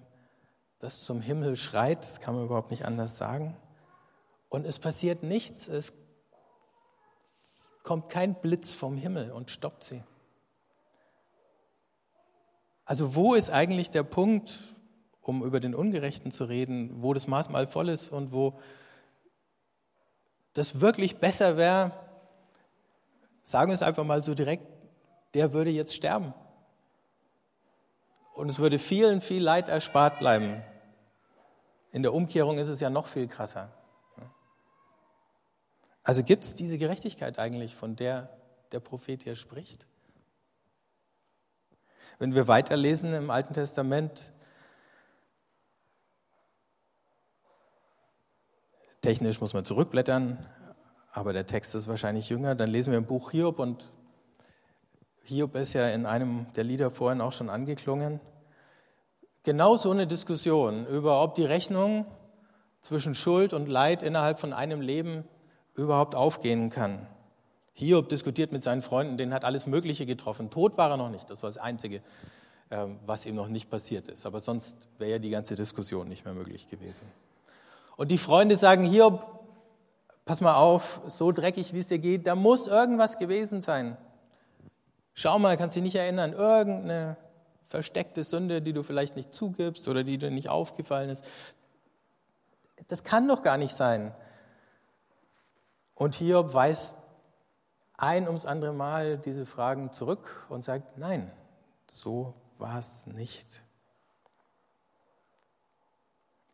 das 0.78 1.02
zum 1.04 1.20
Himmel 1.20 1.56
schreit, 1.56 2.00
das 2.00 2.20
kann 2.20 2.34
man 2.34 2.44
überhaupt 2.44 2.70
nicht 2.70 2.84
anders 2.84 3.16
sagen. 3.16 3.56
Und 4.48 4.66
es 4.66 4.78
passiert 4.78 5.22
nichts, 5.22 5.68
es 5.68 5.92
kommt 7.82 8.08
kein 8.08 8.34
Blitz 8.34 8.72
vom 8.72 8.96
Himmel 8.96 9.30
und 9.30 9.50
stoppt 9.50 9.84
sie. 9.84 10.02
Also 12.84 13.14
wo 13.14 13.34
ist 13.34 13.50
eigentlich 13.50 13.90
der 13.90 14.02
Punkt, 14.02 14.74
um 15.22 15.44
über 15.44 15.60
den 15.60 15.74
Ungerechten 15.74 16.30
zu 16.30 16.44
reden, 16.44 17.02
wo 17.02 17.14
das 17.14 17.26
Maß 17.26 17.48
mal 17.50 17.66
voll 17.66 17.88
ist 17.88 18.10
und 18.10 18.32
wo 18.32 18.58
das 20.54 20.80
wirklich 20.80 21.18
besser 21.18 21.56
wäre, 21.56 21.92
sagen 23.42 23.70
wir 23.70 23.74
es 23.74 23.82
einfach 23.82 24.04
mal 24.04 24.22
so 24.22 24.34
direkt, 24.34 24.66
der 25.34 25.52
würde 25.52 25.70
jetzt 25.70 25.94
sterben. 25.94 26.34
Und 28.34 28.48
es 28.48 28.58
würde 28.58 28.78
vielen 28.78 29.20
viel 29.20 29.42
Leid 29.42 29.68
erspart 29.68 30.18
bleiben. 30.18 30.62
In 31.92 32.02
der 32.02 32.14
Umkehrung 32.14 32.58
ist 32.58 32.68
es 32.68 32.80
ja 32.80 32.90
noch 32.90 33.06
viel 33.06 33.28
krasser. 33.28 33.70
Also 36.02 36.22
gibt 36.22 36.44
es 36.44 36.54
diese 36.54 36.78
Gerechtigkeit 36.78 37.38
eigentlich, 37.38 37.76
von 37.76 37.96
der 37.96 38.30
der 38.72 38.80
Prophet 38.80 39.22
hier 39.22 39.36
spricht? 39.36 39.86
Wenn 42.18 42.34
wir 42.34 42.48
weiterlesen 42.48 43.14
im 43.14 43.30
Alten 43.30 43.54
Testament, 43.54 44.32
technisch 49.00 49.40
muss 49.40 49.54
man 49.54 49.64
zurückblättern, 49.64 50.38
aber 51.12 51.32
der 51.32 51.46
Text 51.46 51.74
ist 51.74 51.88
wahrscheinlich 51.88 52.28
jünger, 52.28 52.54
dann 52.54 52.70
lesen 52.70 52.92
wir 52.92 52.98
im 52.98 53.06
Buch 53.06 53.30
Hiob 53.30 53.58
und 53.58 53.90
Hiob 55.24 55.54
ist 55.54 55.72
ja 55.72 55.88
in 55.88 56.06
einem 56.06 56.46
der 56.56 56.64
Lieder 56.64 56.90
vorhin 56.90 57.20
auch 57.20 57.32
schon 57.32 57.50
angeklungen 57.50 58.20
genau 59.42 59.76
so 59.76 59.90
eine 59.90 60.06
Diskussion 60.06 60.86
über, 60.86 61.22
ob 61.22 61.34
die 61.34 61.44
Rechnung 61.44 62.06
zwischen 62.82 63.14
Schuld 63.14 63.52
und 63.52 63.68
Leid 63.68 64.02
innerhalb 64.02 64.38
von 64.38 64.52
einem 64.52 64.80
Leben 64.80 65.24
überhaupt 65.74 66.14
aufgehen 66.14 66.70
kann. 66.70 67.06
Hiob 67.72 68.08
diskutiert 68.08 68.52
mit 68.52 68.62
seinen 68.62 68.82
Freunden, 68.82 69.16
denen 69.16 69.32
hat 69.32 69.44
alles 69.44 69.66
Mögliche 69.66 70.06
getroffen. 70.06 70.50
Tot 70.50 70.76
war 70.76 70.90
er 70.90 70.96
noch 70.96 71.10
nicht, 71.10 71.30
das 71.30 71.42
war 71.42 71.48
das 71.48 71.58
Einzige, 71.58 72.02
ähm, 72.70 72.98
was 73.06 73.26
ihm 73.26 73.34
noch 73.34 73.48
nicht 73.48 73.70
passiert 73.70 74.08
ist. 74.08 74.26
Aber 74.26 74.40
sonst 74.42 74.76
wäre 74.98 75.12
ja 75.12 75.18
die 75.18 75.30
ganze 75.30 75.54
Diskussion 75.54 76.08
nicht 76.08 76.24
mehr 76.24 76.34
möglich 76.34 76.68
gewesen. 76.68 77.06
Und 78.00 78.08
die 78.08 78.16
Freunde 78.16 78.56
sagen, 78.56 78.84
Hiob, 78.84 79.26
pass 80.24 80.40
mal 80.40 80.54
auf, 80.54 81.02
so 81.06 81.32
dreckig 81.32 81.74
wie 81.74 81.80
es 81.80 81.88
dir 81.88 81.98
geht, 81.98 82.26
da 82.26 82.34
muss 82.34 82.66
irgendwas 82.66 83.18
gewesen 83.18 83.60
sein. 83.60 83.98
Schau 85.12 85.38
mal, 85.38 85.58
kannst 85.58 85.76
dich 85.76 85.82
nicht 85.82 85.96
erinnern, 85.96 86.32
irgendeine 86.32 87.18
versteckte 87.68 88.24
Sünde, 88.24 88.62
die 88.62 88.72
du 88.72 88.84
vielleicht 88.84 89.16
nicht 89.16 89.34
zugibst 89.34 89.86
oder 89.86 90.02
die 90.02 90.16
dir 90.16 90.30
nicht 90.30 90.48
aufgefallen 90.48 91.10
ist. 91.10 91.22
Das 92.88 93.04
kann 93.04 93.28
doch 93.28 93.42
gar 93.42 93.58
nicht 93.58 93.76
sein. 93.76 94.14
Und 95.94 96.14
Hiob 96.14 96.54
weist 96.54 96.96
ein 97.98 98.26
ums 98.28 98.46
andere 98.46 98.72
Mal 98.72 99.18
diese 99.18 99.44
Fragen 99.44 99.92
zurück 99.92 100.46
und 100.48 100.64
sagt, 100.64 100.96
nein, 100.96 101.30
so 101.86 102.32
war 102.56 102.78
es 102.78 103.06
nicht. 103.06 103.60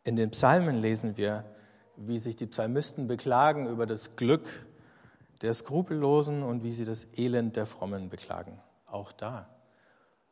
In 0.07 0.15
den 0.15 0.29
Psalmen 0.29 0.77
lesen 0.77 1.17
wir, 1.17 1.43
wie 1.97 2.17
sich 2.17 2.37
die 2.37 2.45
Psalmisten 2.45 3.07
beklagen 3.07 3.67
über 3.67 3.85
das 3.85 4.15
Glück 4.15 4.47
der 5.41 5.53
Skrupellosen 5.53 6.43
und 6.43 6.63
wie 6.63 6.71
sie 6.71 6.85
das 6.85 7.05
Elend 7.17 7.57
der 7.57 7.65
Frommen 7.65 8.07
beklagen. 8.07 8.57
Auch 8.85 9.11
da. 9.11 9.49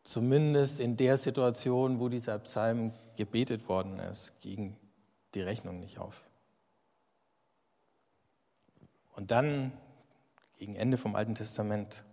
Zumindest 0.05 0.79
in 0.79 0.95
der 0.95 1.17
Situation, 1.17 1.99
wo 1.99 2.07
dieser 2.07 2.39
Psalm 2.39 2.93
gebetet 3.17 3.67
worden 3.67 3.99
ist, 3.99 4.39
ging 4.39 4.77
die 5.33 5.41
Rechnung 5.41 5.81
nicht 5.81 5.99
auf. 5.99 6.23
Und 9.17 9.31
dann, 9.31 9.73
gegen 10.57 10.77
Ende 10.77 10.95
vom 10.95 11.17
Alten 11.17 11.35
Testament, 11.35 12.05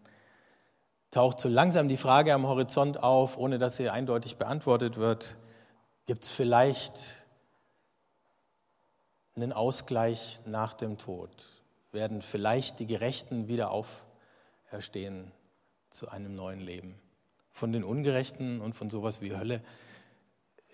taucht 1.12 1.38
so 1.38 1.48
langsam 1.48 1.86
die 1.86 1.96
Frage 1.96 2.34
am 2.34 2.44
Horizont 2.44 3.00
auf, 3.00 3.38
ohne 3.38 3.60
dass 3.60 3.76
sie 3.76 3.88
eindeutig 3.88 4.36
beantwortet 4.36 4.96
wird, 4.96 5.36
gibt 6.06 6.24
es 6.24 6.30
vielleicht 6.32 7.21
einen 9.34 9.52
Ausgleich 9.52 10.40
nach 10.46 10.74
dem 10.74 10.98
Tod? 10.98 11.30
Werden 11.92 12.22
vielleicht 12.22 12.78
die 12.78 12.86
Gerechten 12.86 13.48
wieder 13.48 13.70
auferstehen 13.70 15.32
zu 15.90 16.08
einem 16.08 16.34
neuen 16.34 16.60
Leben? 16.60 16.94
Von 17.52 17.72
den 17.72 17.84
Ungerechten 17.84 18.60
und 18.60 18.74
von 18.74 18.90
sowas 18.90 19.20
wie 19.20 19.36
Hölle 19.36 19.62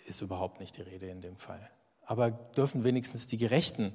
ist 0.07 0.21
überhaupt 0.21 0.61
nicht 0.61 0.77
die 0.77 0.83
Rede 0.83 1.09
in 1.09 1.21
dem 1.21 1.37
Fall. 1.37 1.71
Aber 2.07 2.31
dürfen 2.31 2.85
wenigstens 2.85 3.27
die 3.27 3.37
Gerechten 3.37 3.93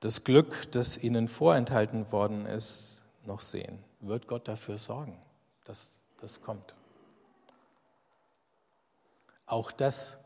das 0.00 0.24
Glück, 0.24 0.70
das 0.72 0.98
ihnen 0.98 1.28
vorenthalten 1.28 2.10
worden 2.12 2.46
ist, 2.46 3.02
noch 3.24 3.40
sehen? 3.40 3.82
Wird 4.00 4.26
Gott 4.26 4.48
dafür 4.48 4.78
sorgen, 4.78 5.18
dass 5.64 5.90
das 6.20 6.40
kommt? 6.40 6.74
Auch 9.46 9.70
das 9.70 10.18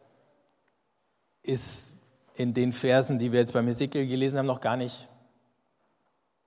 ist 1.43 1.95
in 2.40 2.54
den 2.54 2.73
Versen, 2.73 3.18
die 3.18 3.32
wir 3.32 3.40
jetzt 3.40 3.52
beim 3.52 3.68
Ezekiel 3.68 4.06
gelesen 4.06 4.38
haben, 4.38 4.47
noch 4.47 4.62
gar 4.62 4.78
nicht 4.78 5.11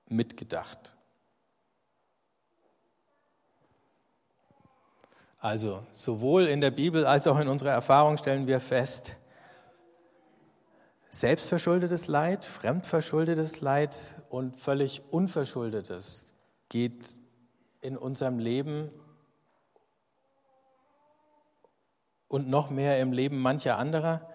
mitgedacht. 0.07 0.95
Also 5.37 5.85
sowohl 5.91 6.47
in 6.47 6.61
der 6.61 6.71
Bibel 6.71 7.05
als 7.05 7.27
auch 7.27 7.39
in 7.39 7.47
unserer 7.47 7.69
Erfahrung 7.69 8.17
stellen 8.17 8.47
wir 8.47 8.59
fest, 8.59 9.17
selbstverschuldetes 11.09 12.07
Leid, 12.07 12.43
fremdverschuldetes 12.43 13.61
Leid 13.61 13.95
und 14.29 14.59
völlig 14.59 15.03
unverschuldetes 15.11 16.33
geht 16.69 17.05
in 17.81 17.97
unserem 17.97 18.39
Leben 18.39 18.89
und 22.27 22.49
noch 22.49 22.71
mehr 22.71 22.99
im 22.99 23.11
Leben 23.11 23.37
mancher 23.37 23.77
anderer 23.77 24.32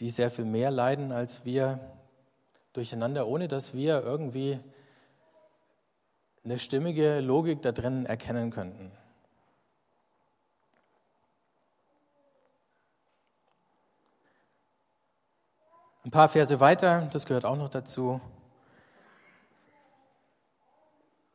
die 0.00 0.08
sehr 0.08 0.30
viel 0.30 0.46
mehr 0.46 0.70
leiden 0.70 1.12
als 1.12 1.44
wir 1.44 1.78
durcheinander, 2.72 3.26
ohne 3.26 3.48
dass 3.48 3.74
wir 3.74 4.02
irgendwie 4.02 4.58
eine 6.42 6.58
stimmige 6.58 7.20
Logik 7.20 7.60
da 7.60 7.70
drin 7.70 8.06
erkennen 8.06 8.50
könnten. 8.50 8.90
Ein 16.02 16.10
paar 16.10 16.30
Verse 16.30 16.58
weiter, 16.60 17.10
das 17.12 17.26
gehört 17.26 17.44
auch 17.44 17.58
noch 17.58 17.68
dazu, 17.68 18.22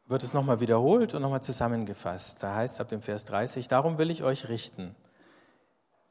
wird 0.07 0.23
es 0.23 0.33
nochmal 0.33 0.59
wiederholt 0.59 1.13
und 1.13 1.21
nochmal 1.21 1.43
zusammengefasst. 1.43 2.41
Da 2.41 2.55
heißt 2.55 2.75
es 2.75 2.81
ab 2.81 2.89
dem 2.89 3.03
Vers 3.03 3.25
30, 3.25 3.67
darum 3.67 3.99
will 3.99 4.09
ich 4.09 4.23
euch 4.23 4.49
richten 4.49 4.95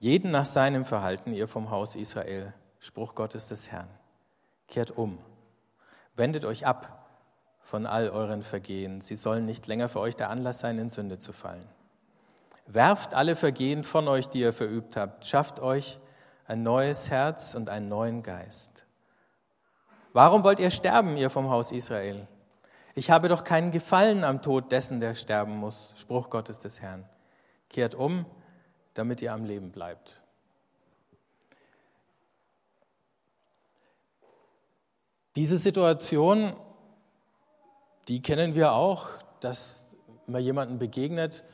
jeden 0.05 0.33
nach 0.33 0.45
seinem 0.45 0.85
Verhalten, 0.85 1.33
ihr 1.33 1.49
vom 1.49 1.71
Haus 1.71 1.97
Israel. 1.97 2.53
Spruch 2.79 3.15
Gottes 3.15 3.47
des 3.47 3.73
Herrn. 3.73 3.89
Kehrt 4.69 4.91
um, 4.91 5.19
wendet 6.15 6.45
euch 6.45 6.67
ab 6.67 7.09
von 7.63 7.87
all 7.87 8.11
euren 8.11 8.43
Vergehen. 8.43 9.01
Sie 9.01 9.17
sollen 9.17 9.47
nicht 9.47 9.67
länger 9.67 9.89
für 9.89 10.01
euch 10.01 10.15
der 10.15 10.29
Anlass 10.29 10.61
sein, 10.61 10.79
in 10.79 10.91
Sünde 10.91 11.21
zu 11.21 11.33
fallen. 11.33 11.67
Werft 12.67 13.15
alle 13.15 13.35
Vergehen 13.35 13.83
von 13.83 14.07
euch, 14.07 14.29
die 14.29 14.41
ihr 14.41 14.53
verübt 14.53 14.99
habt. 14.99 15.25
Schafft 15.25 15.59
euch 15.59 15.99
ein 16.47 16.63
neues 16.63 17.09
Herz 17.09 17.55
und 17.55 17.71
einen 17.71 17.89
neuen 17.89 18.23
Geist. 18.23 18.85
Warum 20.13 20.45
wollt 20.45 20.61
ihr 20.61 20.71
sterben, 20.71 21.17
ihr 21.17 21.31
vom 21.31 21.49
Haus 21.49 21.73
Israel? 21.73 22.29
Ich 22.95 23.11
habe 23.11 23.29
doch 23.29 23.43
keinen 23.43 23.71
Gefallen 23.71 24.23
am 24.23 24.43
Tod 24.43 24.71
dessen, 24.71 25.01
der 25.01 25.15
sterben 25.15 25.57
muss. 25.57 25.95
Spruch 25.97 26.29
Gottes 26.29 26.59
des 26.59 26.83
Herrn. 26.83 27.09
Kehrt 27.71 27.95
um, 27.95 28.27
damit 28.95 29.21
ihr 29.23 29.33
am 29.33 29.45
Leben 29.45 29.71
bleibt. 29.71 30.23
Diese 35.37 35.59
Situation, 35.59 36.55
die 38.07 38.23
kennen 38.23 38.55
wir 38.55 38.73
auch, 38.73 39.09
dass 39.41 39.89
man 40.27 40.43
jemandem 40.43 40.79
begegnet 40.79 41.45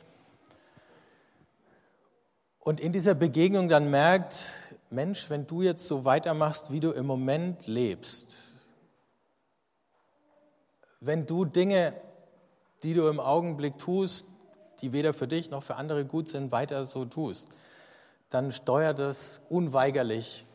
und 2.59 2.79
in 2.79 2.91
dieser 2.91 3.15
Begegnung 3.15 3.69
dann 3.69 3.89
merkt, 3.89 4.51
Mensch, 4.91 5.29
wenn 5.29 5.47
du 5.47 5.63
jetzt 5.63 5.87
so 5.87 6.05
weitermachst, 6.05 6.71
wie 6.71 6.79
du 6.79 6.91
im 6.91 7.07
Moment 7.07 7.65
lebst, 7.65 8.53
wenn 10.99 11.25
du 11.25 11.45
Dinge, 11.45 11.93
die 12.83 12.93
du 12.93 13.07
im 13.07 13.19
Augenblick 13.19 13.79
tust, 13.79 14.27
die 14.81 14.93
weder 14.93 15.13
für 15.13 15.27
dich 15.27 15.49
noch 15.49 15.63
für 15.63 15.75
andere 15.75 16.05
gut 16.05 16.27
sind, 16.27 16.51
weiter 16.51 16.83
so 16.83 17.05
tust, 17.05 17.49
dann 18.29 18.51
steuert 18.51 18.99
es 18.99 19.41
unweigerlich 19.49 20.45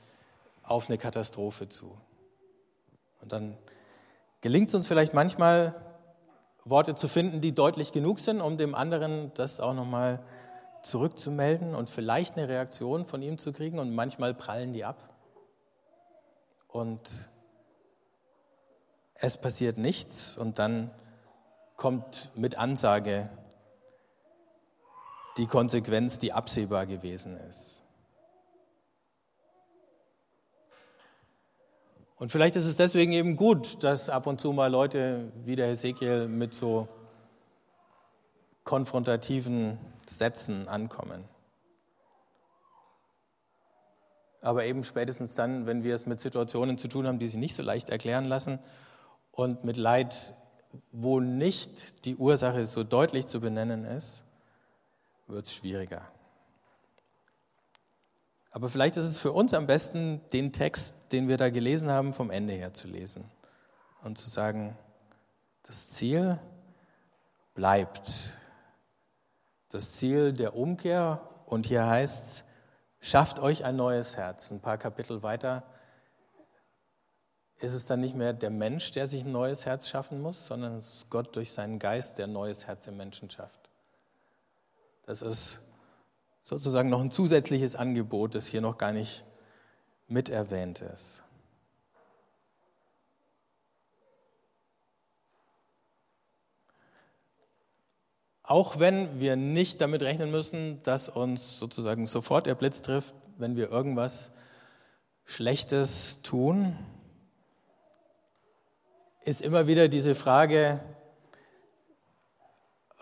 auf 0.62 0.88
eine 0.88 0.98
Katastrophe 0.98 1.68
zu. 1.68 1.96
Und 3.20 3.32
dann 3.32 3.56
gelingt 4.40 4.68
es 4.68 4.74
uns 4.74 4.86
vielleicht 4.86 5.14
manchmal, 5.14 5.74
Worte 6.64 6.96
zu 6.96 7.06
finden, 7.06 7.40
die 7.40 7.54
deutlich 7.54 7.92
genug 7.92 8.18
sind, 8.18 8.40
um 8.40 8.58
dem 8.58 8.74
anderen 8.74 9.32
das 9.34 9.60
auch 9.60 9.72
nochmal 9.72 10.20
zurückzumelden 10.82 11.74
und 11.76 11.88
vielleicht 11.88 12.36
eine 12.36 12.48
Reaktion 12.48 13.06
von 13.06 13.22
ihm 13.22 13.38
zu 13.38 13.52
kriegen. 13.52 13.78
Und 13.78 13.94
manchmal 13.94 14.34
prallen 14.34 14.72
die 14.72 14.84
ab. 14.84 15.14
Und 16.68 17.00
es 19.14 19.36
passiert 19.36 19.78
nichts 19.78 20.36
und 20.36 20.58
dann 20.58 20.90
kommt 21.76 22.30
mit 22.34 22.58
Ansage 22.58 23.30
die 25.36 25.46
Konsequenz, 25.46 26.18
die 26.18 26.32
absehbar 26.32 26.86
gewesen 26.86 27.36
ist. 27.48 27.82
Und 32.18 32.32
vielleicht 32.32 32.56
ist 32.56 32.64
es 32.64 32.76
deswegen 32.76 33.12
eben 33.12 33.36
gut, 33.36 33.82
dass 33.84 34.08
ab 34.08 34.26
und 34.26 34.40
zu 34.40 34.52
mal 34.52 34.70
Leute 34.70 35.30
wie 35.44 35.54
der 35.54 35.68
Hesekiel 35.68 36.28
mit 36.28 36.54
so 36.54 36.88
konfrontativen 38.64 39.78
Sätzen 40.06 40.66
ankommen. 40.66 41.24
Aber 44.40 44.64
eben 44.64 44.82
spätestens 44.82 45.34
dann, 45.34 45.66
wenn 45.66 45.84
wir 45.84 45.94
es 45.94 46.06
mit 46.06 46.20
Situationen 46.20 46.78
zu 46.78 46.88
tun 46.88 47.06
haben, 47.06 47.18
die 47.18 47.26
sich 47.26 47.38
nicht 47.38 47.54
so 47.54 47.62
leicht 47.62 47.90
erklären 47.90 48.24
lassen 48.24 48.60
und 49.32 49.64
mit 49.64 49.76
Leid, 49.76 50.36
wo 50.92 51.20
nicht 51.20 52.06
die 52.06 52.16
Ursache 52.16 52.64
so 52.64 52.82
deutlich 52.82 53.26
zu 53.26 53.40
benennen 53.40 53.84
ist, 53.84 54.25
wird 55.26 55.46
es 55.46 55.54
schwieriger. 55.54 56.02
Aber 58.50 58.68
vielleicht 58.68 58.96
ist 58.96 59.04
es 59.04 59.18
für 59.18 59.32
uns 59.32 59.52
am 59.52 59.66
besten, 59.66 60.22
den 60.32 60.52
Text, 60.52 60.96
den 61.12 61.28
wir 61.28 61.36
da 61.36 61.50
gelesen 61.50 61.90
haben, 61.90 62.12
vom 62.14 62.30
Ende 62.30 62.54
her 62.54 62.72
zu 62.72 62.88
lesen 62.88 63.30
und 64.02 64.16
zu 64.16 64.30
sagen, 64.30 64.78
das 65.62 65.88
Ziel 65.88 66.38
bleibt. 67.54 68.32
Das 69.70 69.92
Ziel 69.92 70.32
der 70.32 70.56
Umkehr, 70.56 71.20
und 71.44 71.66
hier 71.66 71.86
heißt 71.86 72.24
es, 72.24 72.44
schafft 73.00 73.40
euch 73.40 73.64
ein 73.64 73.76
neues 73.76 74.16
Herz. 74.16 74.50
Ein 74.50 74.60
paar 74.60 74.78
Kapitel 74.78 75.22
weiter 75.22 75.64
ist 77.58 77.74
es 77.74 77.86
dann 77.86 78.00
nicht 78.00 78.14
mehr 78.14 78.32
der 78.32 78.50
Mensch, 78.50 78.90
der 78.92 79.06
sich 79.06 79.24
ein 79.24 79.32
neues 79.32 79.66
Herz 79.66 79.88
schaffen 79.88 80.20
muss, 80.20 80.46
sondern 80.46 80.76
es 80.78 80.94
ist 80.94 81.10
Gott 81.10 81.34
durch 81.36 81.52
seinen 81.52 81.78
Geist, 81.78 82.18
der 82.18 82.26
ein 82.26 82.32
neues 82.32 82.66
Herz 82.66 82.86
im 82.86 82.96
Menschen 82.96 83.30
schafft. 83.30 83.65
Das 85.06 85.22
ist 85.22 85.60
sozusagen 86.42 86.90
noch 86.90 87.00
ein 87.00 87.10
zusätzliches 87.10 87.76
Angebot, 87.76 88.34
das 88.34 88.46
hier 88.46 88.60
noch 88.60 88.76
gar 88.76 88.92
nicht 88.92 89.24
mit 90.08 90.28
erwähnt 90.28 90.80
ist. 90.80 91.22
Auch 98.42 98.78
wenn 98.78 99.18
wir 99.18 99.34
nicht 99.34 99.80
damit 99.80 100.02
rechnen 100.02 100.30
müssen, 100.30 100.80
dass 100.84 101.08
uns 101.08 101.58
sozusagen 101.58 102.06
sofort 102.06 102.46
der 102.46 102.54
Blitz 102.54 102.80
trifft, 102.82 103.14
wenn 103.38 103.56
wir 103.56 103.70
irgendwas 103.70 104.30
Schlechtes 105.24 106.22
tun, 106.22 106.78
ist 109.24 109.40
immer 109.40 109.66
wieder 109.66 109.88
diese 109.88 110.14
Frage, 110.14 110.80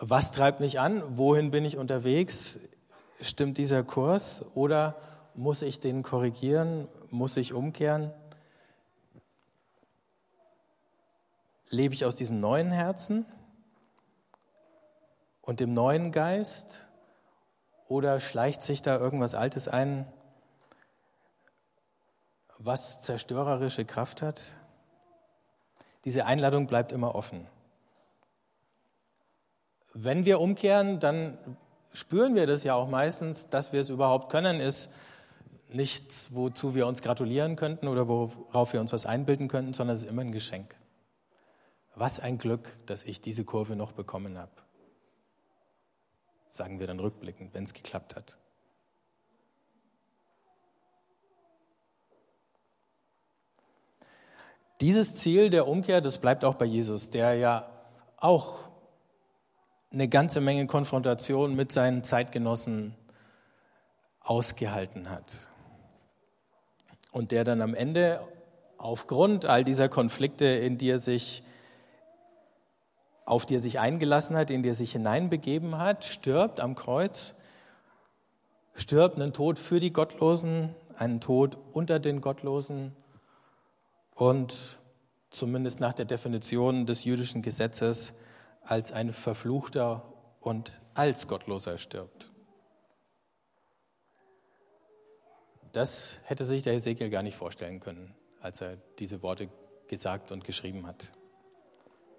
was 0.07 0.31
treibt 0.31 0.59
mich 0.59 0.79
an? 0.79 1.17
Wohin 1.17 1.49
bin 1.49 1.65
ich 1.65 1.77
unterwegs? 1.77 2.59
Stimmt 3.21 3.57
dieser 3.57 3.83
Kurs? 3.83 4.45
Oder 4.53 4.95
muss 5.33 5.63
ich 5.63 5.79
den 5.79 6.03
korrigieren? 6.03 6.87
Muss 7.09 7.37
ich 7.37 7.53
umkehren? 7.53 8.13
Lebe 11.69 11.95
ich 11.95 12.05
aus 12.05 12.15
diesem 12.15 12.39
neuen 12.39 12.71
Herzen 12.71 13.25
und 15.41 15.59
dem 15.59 15.73
neuen 15.73 16.11
Geist? 16.11 16.77
Oder 17.87 18.19
schleicht 18.19 18.63
sich 18.63 18.83
da 18.83 18.99
irgendwas 18.99 19.33
Altes 19.33 19.67
ein, 19.67 20.05
was 22.59 23.01
zerstörerische 23.01 23.85
Kraft 23.85 24.21
hat? 24.21 24.55
Diese 26.03 26.25
Einladung 26.27 26.67
bleibt 26.67 26.91
immer 26.91 27.15
offen. 27.15 27.47
Wenn 29.97 30.25
wir 30.25 30.41
umkehren, 30.41 30.99
dann 30.99 31.37
spüren 31.93 32.35
wir 32.35 32.45
das 32.45 32.65
ja 32.65 32.75
auch 32.75 32.89
meistens, 32.89 33.47
dass 33.47 33.71
wir 33.71 33.79
es 33.79 33.89
überhaupt 33.89 34.29
können, 34.29 34.59
ist 34.59 34.91
nichts, 35.69 36.35
wozu 36.35 36.75
wir 36.75 36.85
uns 36.85 37.01
gratulieren 37.01 37.55
könnten 37.55 37.87
oder 37.87 38.09
worauf 38.09 38.73
wir 38.73 38.81
uns 38.81 38.91
was 38.91 39.05
einbilden 39.05 39.47
könnten, 39.47 39.73
sondern 39.73 39.95
es 39.95 40.03
ist 40.03 40.09
immer 40.09 40.21
ein 40.21 40.33
Geschenk. 40.33 40.75
Was 41.95 42.19
ein 42.19 42.37
Glück, 42.37 42.75
dass 42.87 43.05
ich 43.05 43.21
diese 43.21 43.45
Kurve 43.45 43.77
noch 43.77 43.93
bekommen 43.93 44.37
habe. 44.37 44.51
Sagen 46.49 46.81
wir 46.81 46.87
dann 46.87 46.99
rückblickend, 46.99 47.53
wenn 47.53 47.63
es 47.63 47.73
geklappt 47.73 48.17
hat. 48.17 48.35
Dieses 54.81 55.15
Ziel 55.15 55.49
der 55.49 55.69
Umkehr, 55.69 56.01
das 56.01 56.17
bleibt 56.17 56.43
auch 56.43 56.55
bei 56.55 56.65
Jesus, 56.65 57.09
der 57.09 57.35
ja 57.35 57.69
auch 58.17 58.65
eine 59.91 60.07
ganze 60.07 60.41
Menge 60.41 60.67
Konfrontation 60.67 61.55
mit 61.55 61.71
seinen 61.71 62.03
Zeitgenossen 62.03 62.95
ausgehalten 64.21 65.09
hat. 65.09 65.37
Und 67.11 67.31
der 67.31 67.43
dann 67.43 67.61
am 67.61 67.73
Ende 67.73 68.19
aufgrund 68.77 69.45
all 69.45 69.63
dieser 69.63 69.87
Konflikte, 69.87 70.45
in 70.45 70.77
die 70.77 70.89
er 70.89 70.97
sich, 70.97 71.43
auf 73.25 73.45
die 73.45 73.55
er 73.55 73.59
sich 73.59 73.79
eingelassen 73.79 74.35
hat, 74.35 74.49
in 74.49 74.63
die 74.63 74.69
er 74.69 74.75
sich 74.75 74.91
hineinbegeben 74.91 75.77
hat, 75.77 76.03
stirbt 76.05 76.59
am 76.59 76.75
Kreuz, 76.75 77.35
stirbt 78.73 79.15
einen 79.15 79.33
Tod 79.33 79.59
für 79.59 79.79
die 79.79 79.93
Gottlosen, 79.93 80.75
einen 80.97 81.21
Tod 81.21 81.57
unter 81.73 81.99
den 81.99 82.21
Gottlosen 82.21 82.95
und 84.13 84.79
zumindest 85.29 85.79
nach 85.79 85.93
der 85.93 86.05
Definition 86.05 86.85
des 86.85 87.03
jüdischen 87.03 87.41
Gesetzes 87.41 88.13
als 88.65 88.91
ein 88.91 89.13
Verfluchter 89.13 90.03
und 90.41 90.71
als 90.93 91.27
Gottloser 91.27 91.77
stirbt. 91.77 92.31
Das 95.71 96.17
hätte 96.23 96.45
sich 96.45 96.63
der 96.63 96.73
Hesekiel 96.73 97.09
gar 97.09 97.21
nicht 97.21 97.35
vorstellen 97.35 97.79
können, 97.79 98.15
als 98.41 98.61
er 98.61 98.77
diese 98.99 99.21
Worte 99.21 99.49
gesagt 99.87 100.31
und 100.31 100.43
geschrieben 100.43 100.87
hat, 100.87 101.11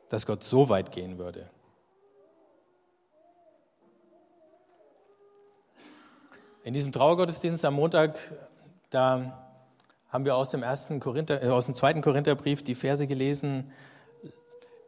dass 0.09 0.27
Gott 0.27 0.45
so 0.45 0.69
weit 0.69 0.93
gehen 0.93 1.19
würde. 1.19 1.51
In 6.63 6.75
diesem 6.75 6.93
Trauergottesdienst 6.93 7.65
am 7.65 7.75
Montag, 7.75 8.19
da 8.91 9.47
haben 10.09 10.25
wir 10.25 10.37
aus 10.37 10.51
dem, 10.51 10.63
ersten 10.63 11.01
Korinther, 11.01 11.43
äh, 11.43 11.49
aus 11.49 11.67
dem 11.67 11.75
zweiten 11.75 12.03
Korintherbrief 12.03 12.63
die 12.63 12.75
Verse 12.75 13.07
gelesen, 13.07 13.73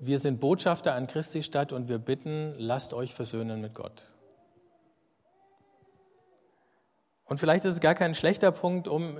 wir 0.00 0.18
sind 0.18 0.40
Botschafter 0.40 0.94
an 0.94 1.06
Christi 1.06 1.42
Stadt 1.42 1.72
und 1.72 1.88
wir 1.88 1.98
bitten, 1.98 2.54
lasst 2.56 2.94
euch 2.94 3.14
versöhnen 3.14 3.60
mit 3.60 3.74
Gott. 3.74 4.06
Und 7.24 7.38
vielleicht 7.40 7.64
ist 7.64 7.74
es 7.74 7.80
gar 7.80 7.94
kein 7.94 8.14
schlechter 8.14 8.52
Punkt, 8.52 8.88
um 8.88 9.18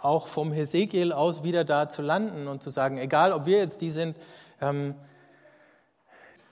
auch 0.00 0.28
vom 0.28 0.52
Hesekiel 0.52 1.12
aus 1.12 1.42
wieder 1.42 1.64
da 1.64 1.88
zu 1.88 2.02
landen 2.02 2.46
und 2.46 2.62
zu 2.62 2.70
sagen, 2.70 2.98
egal 2.98 3.32
ob 3.32 3.46
wir 3.46 3.58
jetzt 3.58 3.80
die 3.80 3.90
sind, 3.90 4.16
ähm, 4.60 4.94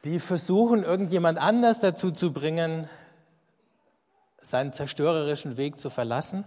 die 0.04 0.18
versuchen, 0.18 0.82
irgendjemand 0.82 1.38
anders 1.38 1.80
dazu 1.80 2.10
zu 2.10 2.32
bringen, 2.32 2.88
seinen 4.40 4.72
zerstörerischen 4.72 5.56
Weg 5.56 5.78
zu 5.78 5.88
verlassen 5.88 6.44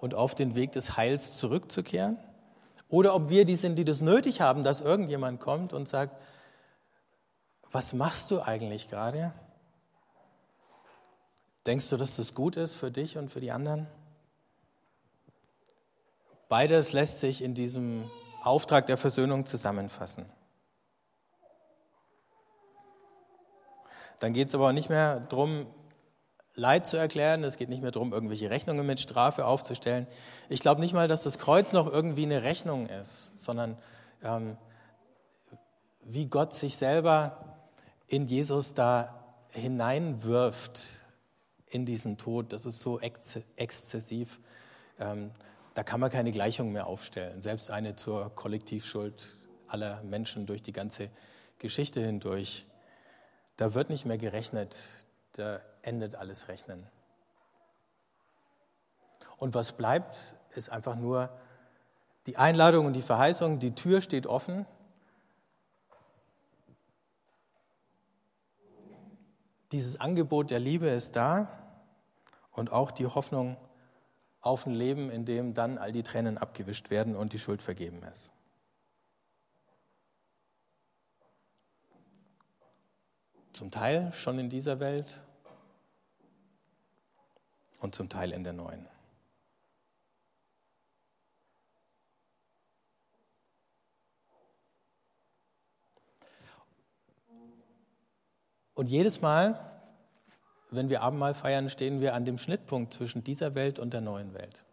und 0.00 0.14
auf 0.14 0.34
den 0.34 0.54
Weg 0.54 0.72
des 0.72 0.96
Heils 0.96 1.36
zurückzukehren. 1.36 2.18
Oder 2.88 3.14
ob 3.14 3.28
wir 3.28 3.44
die 3.44 3.56
sind, 3.56 3.76
die 3.76 3.84
das 3.84 4.00
nötig 4.00 4.40
haben, 4.40 4.64
dass 4.64 4.80
irgendjemand 4.80 5.40
kommt 5.40 5.72
und 5.72 5.88
sagt, 5.88 6.16
was 7.70 7.92
machst 7.92 8.30
du 8.30 8.40
eigentlich 8.40 8.88
gerade? 8.88 9.32
Denkst 11.66 11.90
du, 11.90 11.96
dass 11.96 12.16
das 12.16 12.34
gut 12.34 12.56
ist 12.56 12.74
für 12.74 12.90
dich 12.90 13.18
und 13.18 13.30
für 13.30 13.40
die 13.40 13.52
anderen? 13.52 13.86
Beides 16.48 16.92
lässt 16.92 17.20
sich 17.20 17.42
in 17.42 17.54
diesem 17.54 18.10
Auftrag 18.42 18.86
der 18.86 18.96
Versöhnung 18.96 19.44
zusammenfassen. 19.44 20.24
Dann 24.18 24.32
geht 24.32 24.48
es 24.48 24.54
aber 24.54 24.68
auch 24.68 24.72
nicht 24.72 24.88
mehr 24.88 25.20
darum, 25.20 25.66
Leid 26.54 26.86
zu 26.86 26.96
erklären. 26.96 27.44
Es 27.44 27.56
geht 27.56 27.68
nicht 27.68 27.82
mehr 27.82 27.92
darum, 27.92 28.12
irgendwelche 28.12 28.50
Rechnungen 28.50 28.84
mit 28.84 28.98
Strafe 28.98 29.44
aufzustellen. 29.44 30.08
Ich 30.48 30.60
glaube 30.60 30.80
nicht 30.80 30.92
mal, 30.92 31.06
dass 31.06 31.22
das 31.22 31.38
Kreuz 31.38 31.72
noch 31.72 31.86
irgendwie 31.86 32.24
eine 32.24 32.42
Rechnung 32.42 32.88
ist, 32.88 33.44
sondern 33.44 33.78
ähm, 34.24 34.56
wie 36.02 36.26
Gott 36.26 36.54
sich 36.54 36.76
selber 36.76 37.57
in 38.08 38.26
Jesus 38.26 38.74
da 38.74 39.24
hineinwirft 39.50 40.80
in 41.66 41.84
diesen 41.86 42.16
Tod, 42.16 42.52
das 42.52 42.64
ist 42.66 42.80
so 42.80 42.98
ex 42.98 43.38
exzessiv. 43.56 44.40
Ähm, 44.98 45.30
da 45.74 45.84
kann 45.84 46.00
man 46.00 46.10
keine 46.10 46.32
Gleichung 46.32 46.72
mehr 46.72 46.86
aufstellen, 46.86 47.40
selbst 47.40 47.70
eine 47.70 47.94
zur 47.94 48.34
Kollektivschuld 48.34 49.28
aller 49.68 50.02
Menschen 50.02 50.46
durch 50.46 50.62
die 50.62 50.72
ganze 50.72 51.10
Geschichte 51.58 52.00
hindurch. 52.00 52.66
Da 53.56 53.74
wird 53.74 53.90
nicht 53.90 54.04
mehr 54.04 54.18
gerechnet, 54.18 54.76
da 55.32 55.60
endet 55.82 56.14
alles 56.14 56.48
Rechnen. 56.48 56.86
Und 59.36 59.54
was 59.54 59.72
bleibt, 59.72 60.16
ist 60.54 60.70
einfach 60.70 60.96
nur 60.96 61.30
die 62.26 62.36
Einladung 62.36 62.86
und 62.86 62.94
die 62.94 63.02
Verheißung, 63.02 63.58
die 63.58 63.74
Tür 63.74 64.00
steht 64.00 64.26
offen. 64.26 64.66
Dieses 69.72 70.00
Angebot 70.00 70.50
der 70.50 70.58
Liebe 70.58 70.88
ist 70.88 71.16
da 71.16 71.48
und 72.52 72.72
auch 72.72 72.90
die 72.90 73.06
Hoffnung 73.06 73.56
auf 74.40 74.66
ein 74.66 74.74
Leben, 74.74 75.10
in 75.10 75.24
dem 75.24 75.52
dann 75.52 75.78
all 75.78 75.92
die 75.92 76.02
Tränen 76.02 76.38
abgewischt 76.38 76.90
werden 76.90 77.16
und 77.16 77.32
die 77.32 77.38
Schuld 77.38 77.60
vergeben 77.60 78.02
ist. 78.04 78.30
Zum 83.52 83.70
Teil 83.70 84.12
schon 84.12 84.38
in 84.38 84.48
dieser 84.48 84.80
Welt 84.80 85.22
und 87.80 87.94
zum 87.94 88.08
Teil 88.08 88.32
in 88.32 88.44
der 88.44 88.52
neuen. 88.52 88.86
Und 98.78 98.86
jedes 98.86 99.20
Mal, 99.22 99.58
wenn 100.70 100.88
wir 100.88 101.02
Abendmahl 101.02 101.34
feiern, 101.34 101.68
stehen 101.68 102.00
wir 102.00 102.14
an 102.14 102.24
dem 102.24 102.38
Schnittpunkt 102.38 102.94
zwischen 102.94 103.24
dieser 103.24 103.56
Welt 103.56 103.80
und 103.80 103.92
der 103.92 104.00
neuen 104.00 104.34
Welt. 104.34 104.64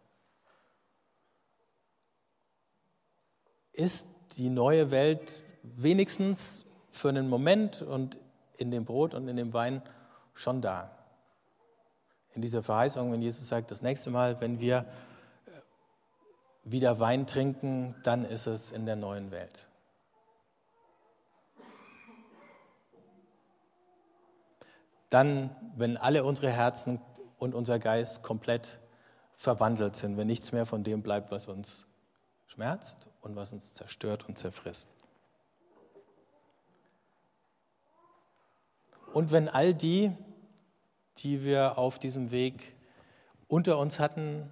Ist 3.72 4.08
die 4.36 4.48
neue 4.48 4.92
Welt 4.92 5.42
wenigstens 5.64 6.66
für 6.92 7.08
einen 7.08 7.28
Moment 7.28 7.82
und 7.82 8.16
in 8.58 8.70
dem 8.70 8.84
Brot 8.84 9.12
und 9.12 9.26
in 9.26 9.34
dem 9.34 9.52
Wein 9.52 9.82
schon 10.34 10.62
da? 10.62 10.96
In 12.34 12.42
dieser 12.42 12.62
Verheißung, 12.62 13.10
wenn 13.10 13.22
Jesus 13.22 13.48
sagt, 13.48 13.72
das 13.72 13.82
nächste 13.82 14.10
Mal, 14.10 14.40
wenn 14.40 14.60
wir 14.60 14.86
äh, 15.46 15.50
wieder 16.62 17.00
Wein 17.00 17.26
trinken, 17.26 17.96
dann 18.04 18.24
ist 18.24 18.46
es 18.46 18.70
in 18.70 18.86
der 18.86 18.94
neuen 18.94 19.32
Welt. 19.32 19.68
Dann, 25.10 25.54
wenn 25.76 25.96
alle 25.96 26.24
unsere 26.24 26.50
Herzen 26.50 27.00
und 27.38 27.54
unser 27.54 27.78
Geist 27.78 28.22
komplett 28.22 28.78
verwandelt 29.36 29.96
sind, 29.96 30.16
wenn 30.16 30.26
nichts 30.26 30.52
mehr 30.52 30.66
von 30.66 30.82
dem 30.82 31.02
bleibt, 31.02 31.30
was 31.30 31.48
uns 31.48 31.86
schmerzt 32.46 33.06
und 33.20 33.36
was 33.36 33.52
uns 33.52 33.72
zerstört 33.72 34.28
und 34.28 34.38
zerfrisst. 34.38 34.88
Und 39.12 39.32
wenn 39.32 39.48
all 39.48 39.74
die, 39.74 40.12
die 41.18 41.42
wir 41.42 41.78
auf 41.78 41.98
diesem 41.98 42.30
Weg 42.30 42.76
unter 43.48 43.78
uns 43.78 43.98
hatten, 43.98 44.50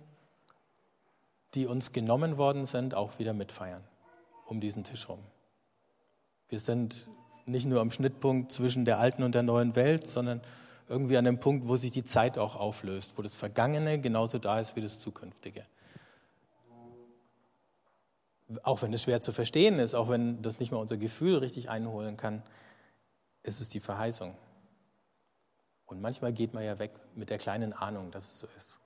die 1.54 1.66
uns 1.66 1.92
genommen 1.92 2.36
worden 2.36 2.66
sind, 2.66 2.94
auch 2.94 3.18
wieder 3.18 3.32
mitfeiern 3.32 3.84
um 4.46 4.60
diesen 4.60 4.84
Tisch 4.84 5.08
rum. 5.08 5.20
Wir 6.48 6.60
sind 6.60 7.08
nicht 7.46 7.66
nur 7.66 7.80
am 7.80 7.90
Schnittpunkt 7.90 8.52
zwischen 8.52 8.84
der 8.84 8.98
alten 8.98 9.22
und 9.22 9.34
der 9.34 9.42
neuen 9.42 9.76
Welt, 9.76 10.06
sondern 10.06 10.40
irgendwie 10.88 11.16
an 11.16 11.24
dem 11.24 11.40
Punkt, 11.40 11.68
wo 11.68 11.76
sich 11.76 11.90
die 11.90 12.04
Zeit 12.04 12.38
auch 12.38 12.56
auflöst, 12.56 13.16
wo 13.16 13.22
das 13.22 13.36
Vergangene 13.36 14.00
genauso 14.00 14.38
da 14.38 14.60
ist 14.60 14.76
wie 14.76 14.80
das 14.80 15.00
Zukünftige. 15.00 15.64
Auch 18.62 18.82
wenn 18.82 18.92
es 18.92 19.02
schwer 19.02 19.20
zu 19.20 19.32
verstehen 19.32 19.78
ist, 19.78 19.94
auch 19.94 20.08
wenn 20.08 20.42
das 20.42 20.60
nicht 20.60 20.70
mal 20.70 20.78
unser 20.78 20.96
Gefühl 20.96 21.38
richtig 21.38 21.70
einholen 21.70 22.16
kann, 22.16 22.42
ist 23.42 23.60
es 23.60 23.68
die 23.68 23.80
Verheißung. 23.80 24.36
Und 25.86 26.00
manchmal 26.00 26.32
geht 26.32 26.54
man 26.54 26.64
ja 26.64 26.78
weg 26.78 26.92
mit 27.14 27.30
der 27.30 27.38
kleinen 27.38 27.72
Ahnung, 27.72 28.10
dass 28.10 28.24
es 28.24 28.38
so 28.38 28.46
ist. 28.56 28.80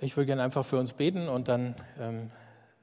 Ich 0.00 0.16
würde 0.16 0.26
gerne 0.26 0.44
einfach 0.44 0.64
für 0.64 0.78
uns 0.78 0.92
beten 0.92 1.28
und 1.28 1.48
dann 1.48 1.74
ähm, 1.98 2.30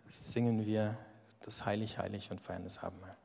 singen 0.09 0.65
wir 0.65 0.97
das 1.45 1.65
Heilig, 1.65 1.97
Heilig 1.97 2.29
und 2.29 2.41
feiern 2.41 2.65
das 2.65 2.83
Abendmahl. 2.83 3.15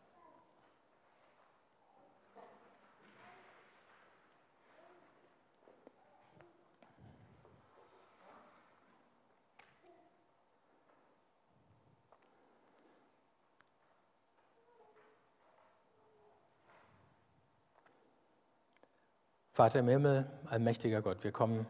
Vater 19.52 19.80
im 19.80 19.88
Himmel, 19.88 20.30
allmächtiger 20.46 21.02
Gott, 21.02 21.24
wir 21.24 21.32
kommen 21.32 21.66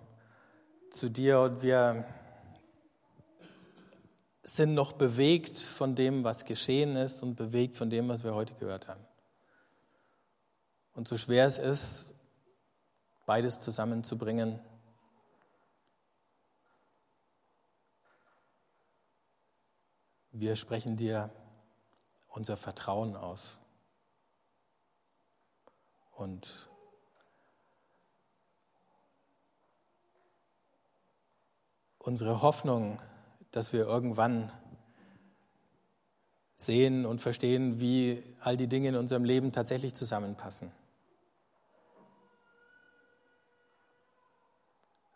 zu 0.90 1.08
dir 1.08 1.40
und 1.40 1.62
wir 1.62 2.04
sind 4.42 4.74
noch 4.74 4.92
bewegt 4.92 5.58
von 5.58 5.94
dem, 5.94 6.24
was 6.24 6.44
geschehen 6.44 6.96
ist 6.96 7.22
und 7.22 7.36
bewegt 7.36 7.76
von 7.76 7.90
dem, 7.90 8.08
was 8.08 8.24
wir 8.24 8.34
heute 8.34 8.54
gehört 8.54 8.88
haben. 8.88 9.04
Und 10.94 11.06
so 11.06 11.16
schwer 11.16 11.46
es 11.46 11.58
ist, 11.58 12.14
beides 13.26 13.60
zusammenzubringen, 13.60 14.58
wir 20.32 20.56
sprechen 20.56 20.96
dir 20.96 21.30
unser 22.28 22.56
Vertrauen 22.56 23.16
aus. 23.16 23.60
Und 26.12 26.69
unsere 32.00 32.42
Hoffnung, 32.42 32.98
dass 33.52 33.72
wir 33.72 33.86
irgendwann 33.86 34.50
sehen 36.56 37.06
und 37.06 37.20
verstehen, 37.20 37.78
wie 37.80 38.22
all 38.40 38.56
die 38.56 38.66
Dinge 38.66 38.88
in 38.88 38.96
unserem 38.96 39.24
Leben 39.24 39.52
tatsächlich 39.52 39.94
zusammenpassen. 39.94 40.72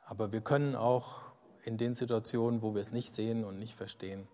Aber 0.07 0.33
wir 0.33 0.43
können 0.43 0.77
auch 0.77 1.23
in 1.65 1.77
den 1.79 1.95
Situationen, 1.95 2.63
wo 2.63 2.75
wir 2.75 2.81
es 2.81 2.93
nicht 2.93 3.15
sehen 3.15 3.45
und 3.45 3.59
nicht 3.59 3.75
verstehen, 3.75 4.29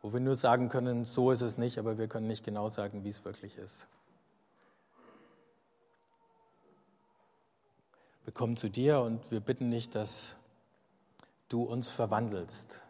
wo 0.00 0.12
wir 0.12 0.20
nur 0.20 0.34
sagen 0.34 0.68
können, 0.68 1.04
so 1.04 1.30
ist 1.30 1.42
es 1.42 1.58
nicht, 1.58 1.78
aber 1.78 1.98
wir 1.98 2.08
können 2.08 2.26
nicht 2.26 2.44
genau 2.44 2.68
sagen, 2.68 3.04
wie 3.04 3.10
es 3.10 3.24
wirklich 3.24 3.56
ist. 3.58 3.86
Wir 8.24 8.32
kommen 8.32 8.56
zu 8.56 8.68
dir 8.68 9.00
und 9.00 9.30
wir 9.30 9.40
bitten 9.40 9.68
nicht, 9.68 9.94
dass 9.94 10.36
du 11.48 11.62
uns 11.62 11.90
verwandelst. 11.90 12.82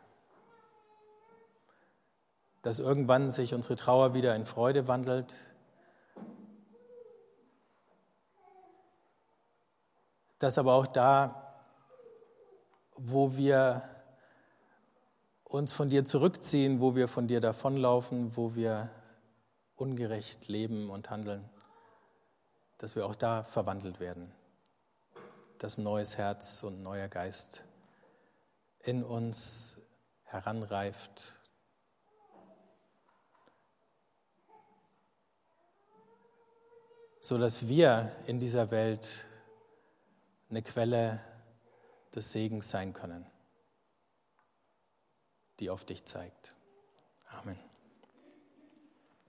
Dass 2.63 2.79
irgendwann 2.79 3.31
sich 3.31 3.55
unsere 3.55 3.77
Trauer 3.77 4.15
wieder 4.15 4.35
in 4.35 4.45
Freude 4.45 4.89
wandelt. 4.89 5.35
Dass 10.39 10.59
aber 10.59 10.75
auch 10.75 10.87
da, 10.87 11.55
wo 12.97 13.37
wir 13.37 13.83
uns 15.45 15.73
von 15.73 15.89
dir 15.89 16.05
zurückziehen, 16.05 16.81
wo 16.81 16.95
wir 16.97 17.09
von 17.09 17.29
dir 17.29 17.41
davonlaufen, 17.41 18.37
wo 18.37 18.55
wir 18.55 18.91
ungerecht 19.77 20.49
leben 20.49 20.91
und 20.91 21.11
handeln, 21.11 21.49
dass 22.79 22.97
wir 22.97 23.07
auch 23.07 23.15
da 23.15 23.45
verwandelt 23.45 24.01
werden, 24.01 24.33
dass 25.59 25.79
neues 25.79 26.19
Herz 26.19 26.63
und 26.63 26.83
neuer 26.83 27.09
Geist 27.09 27.63
in 28.87 29.05
uns 29.05 29.79
heranreift. 30.25 31.37
so 37.27 37.39
dass 37.39 37.67
wir 37.67 38.15
in 38.29 38.39
dieser 38.39 38.71
Welt 38.71 39.27
eine 40.49 40.63
Quelle 40.63 41.21
des 42.15 42.31
Segens 42.31 42.71
sein 42.71 42.93
können, 42.93 43.27
die 45.59 45.69
auf 45.69 45.85
dich 45.85 46.05
zeigt. 46.05 46.55
Amen. 47.31 47.66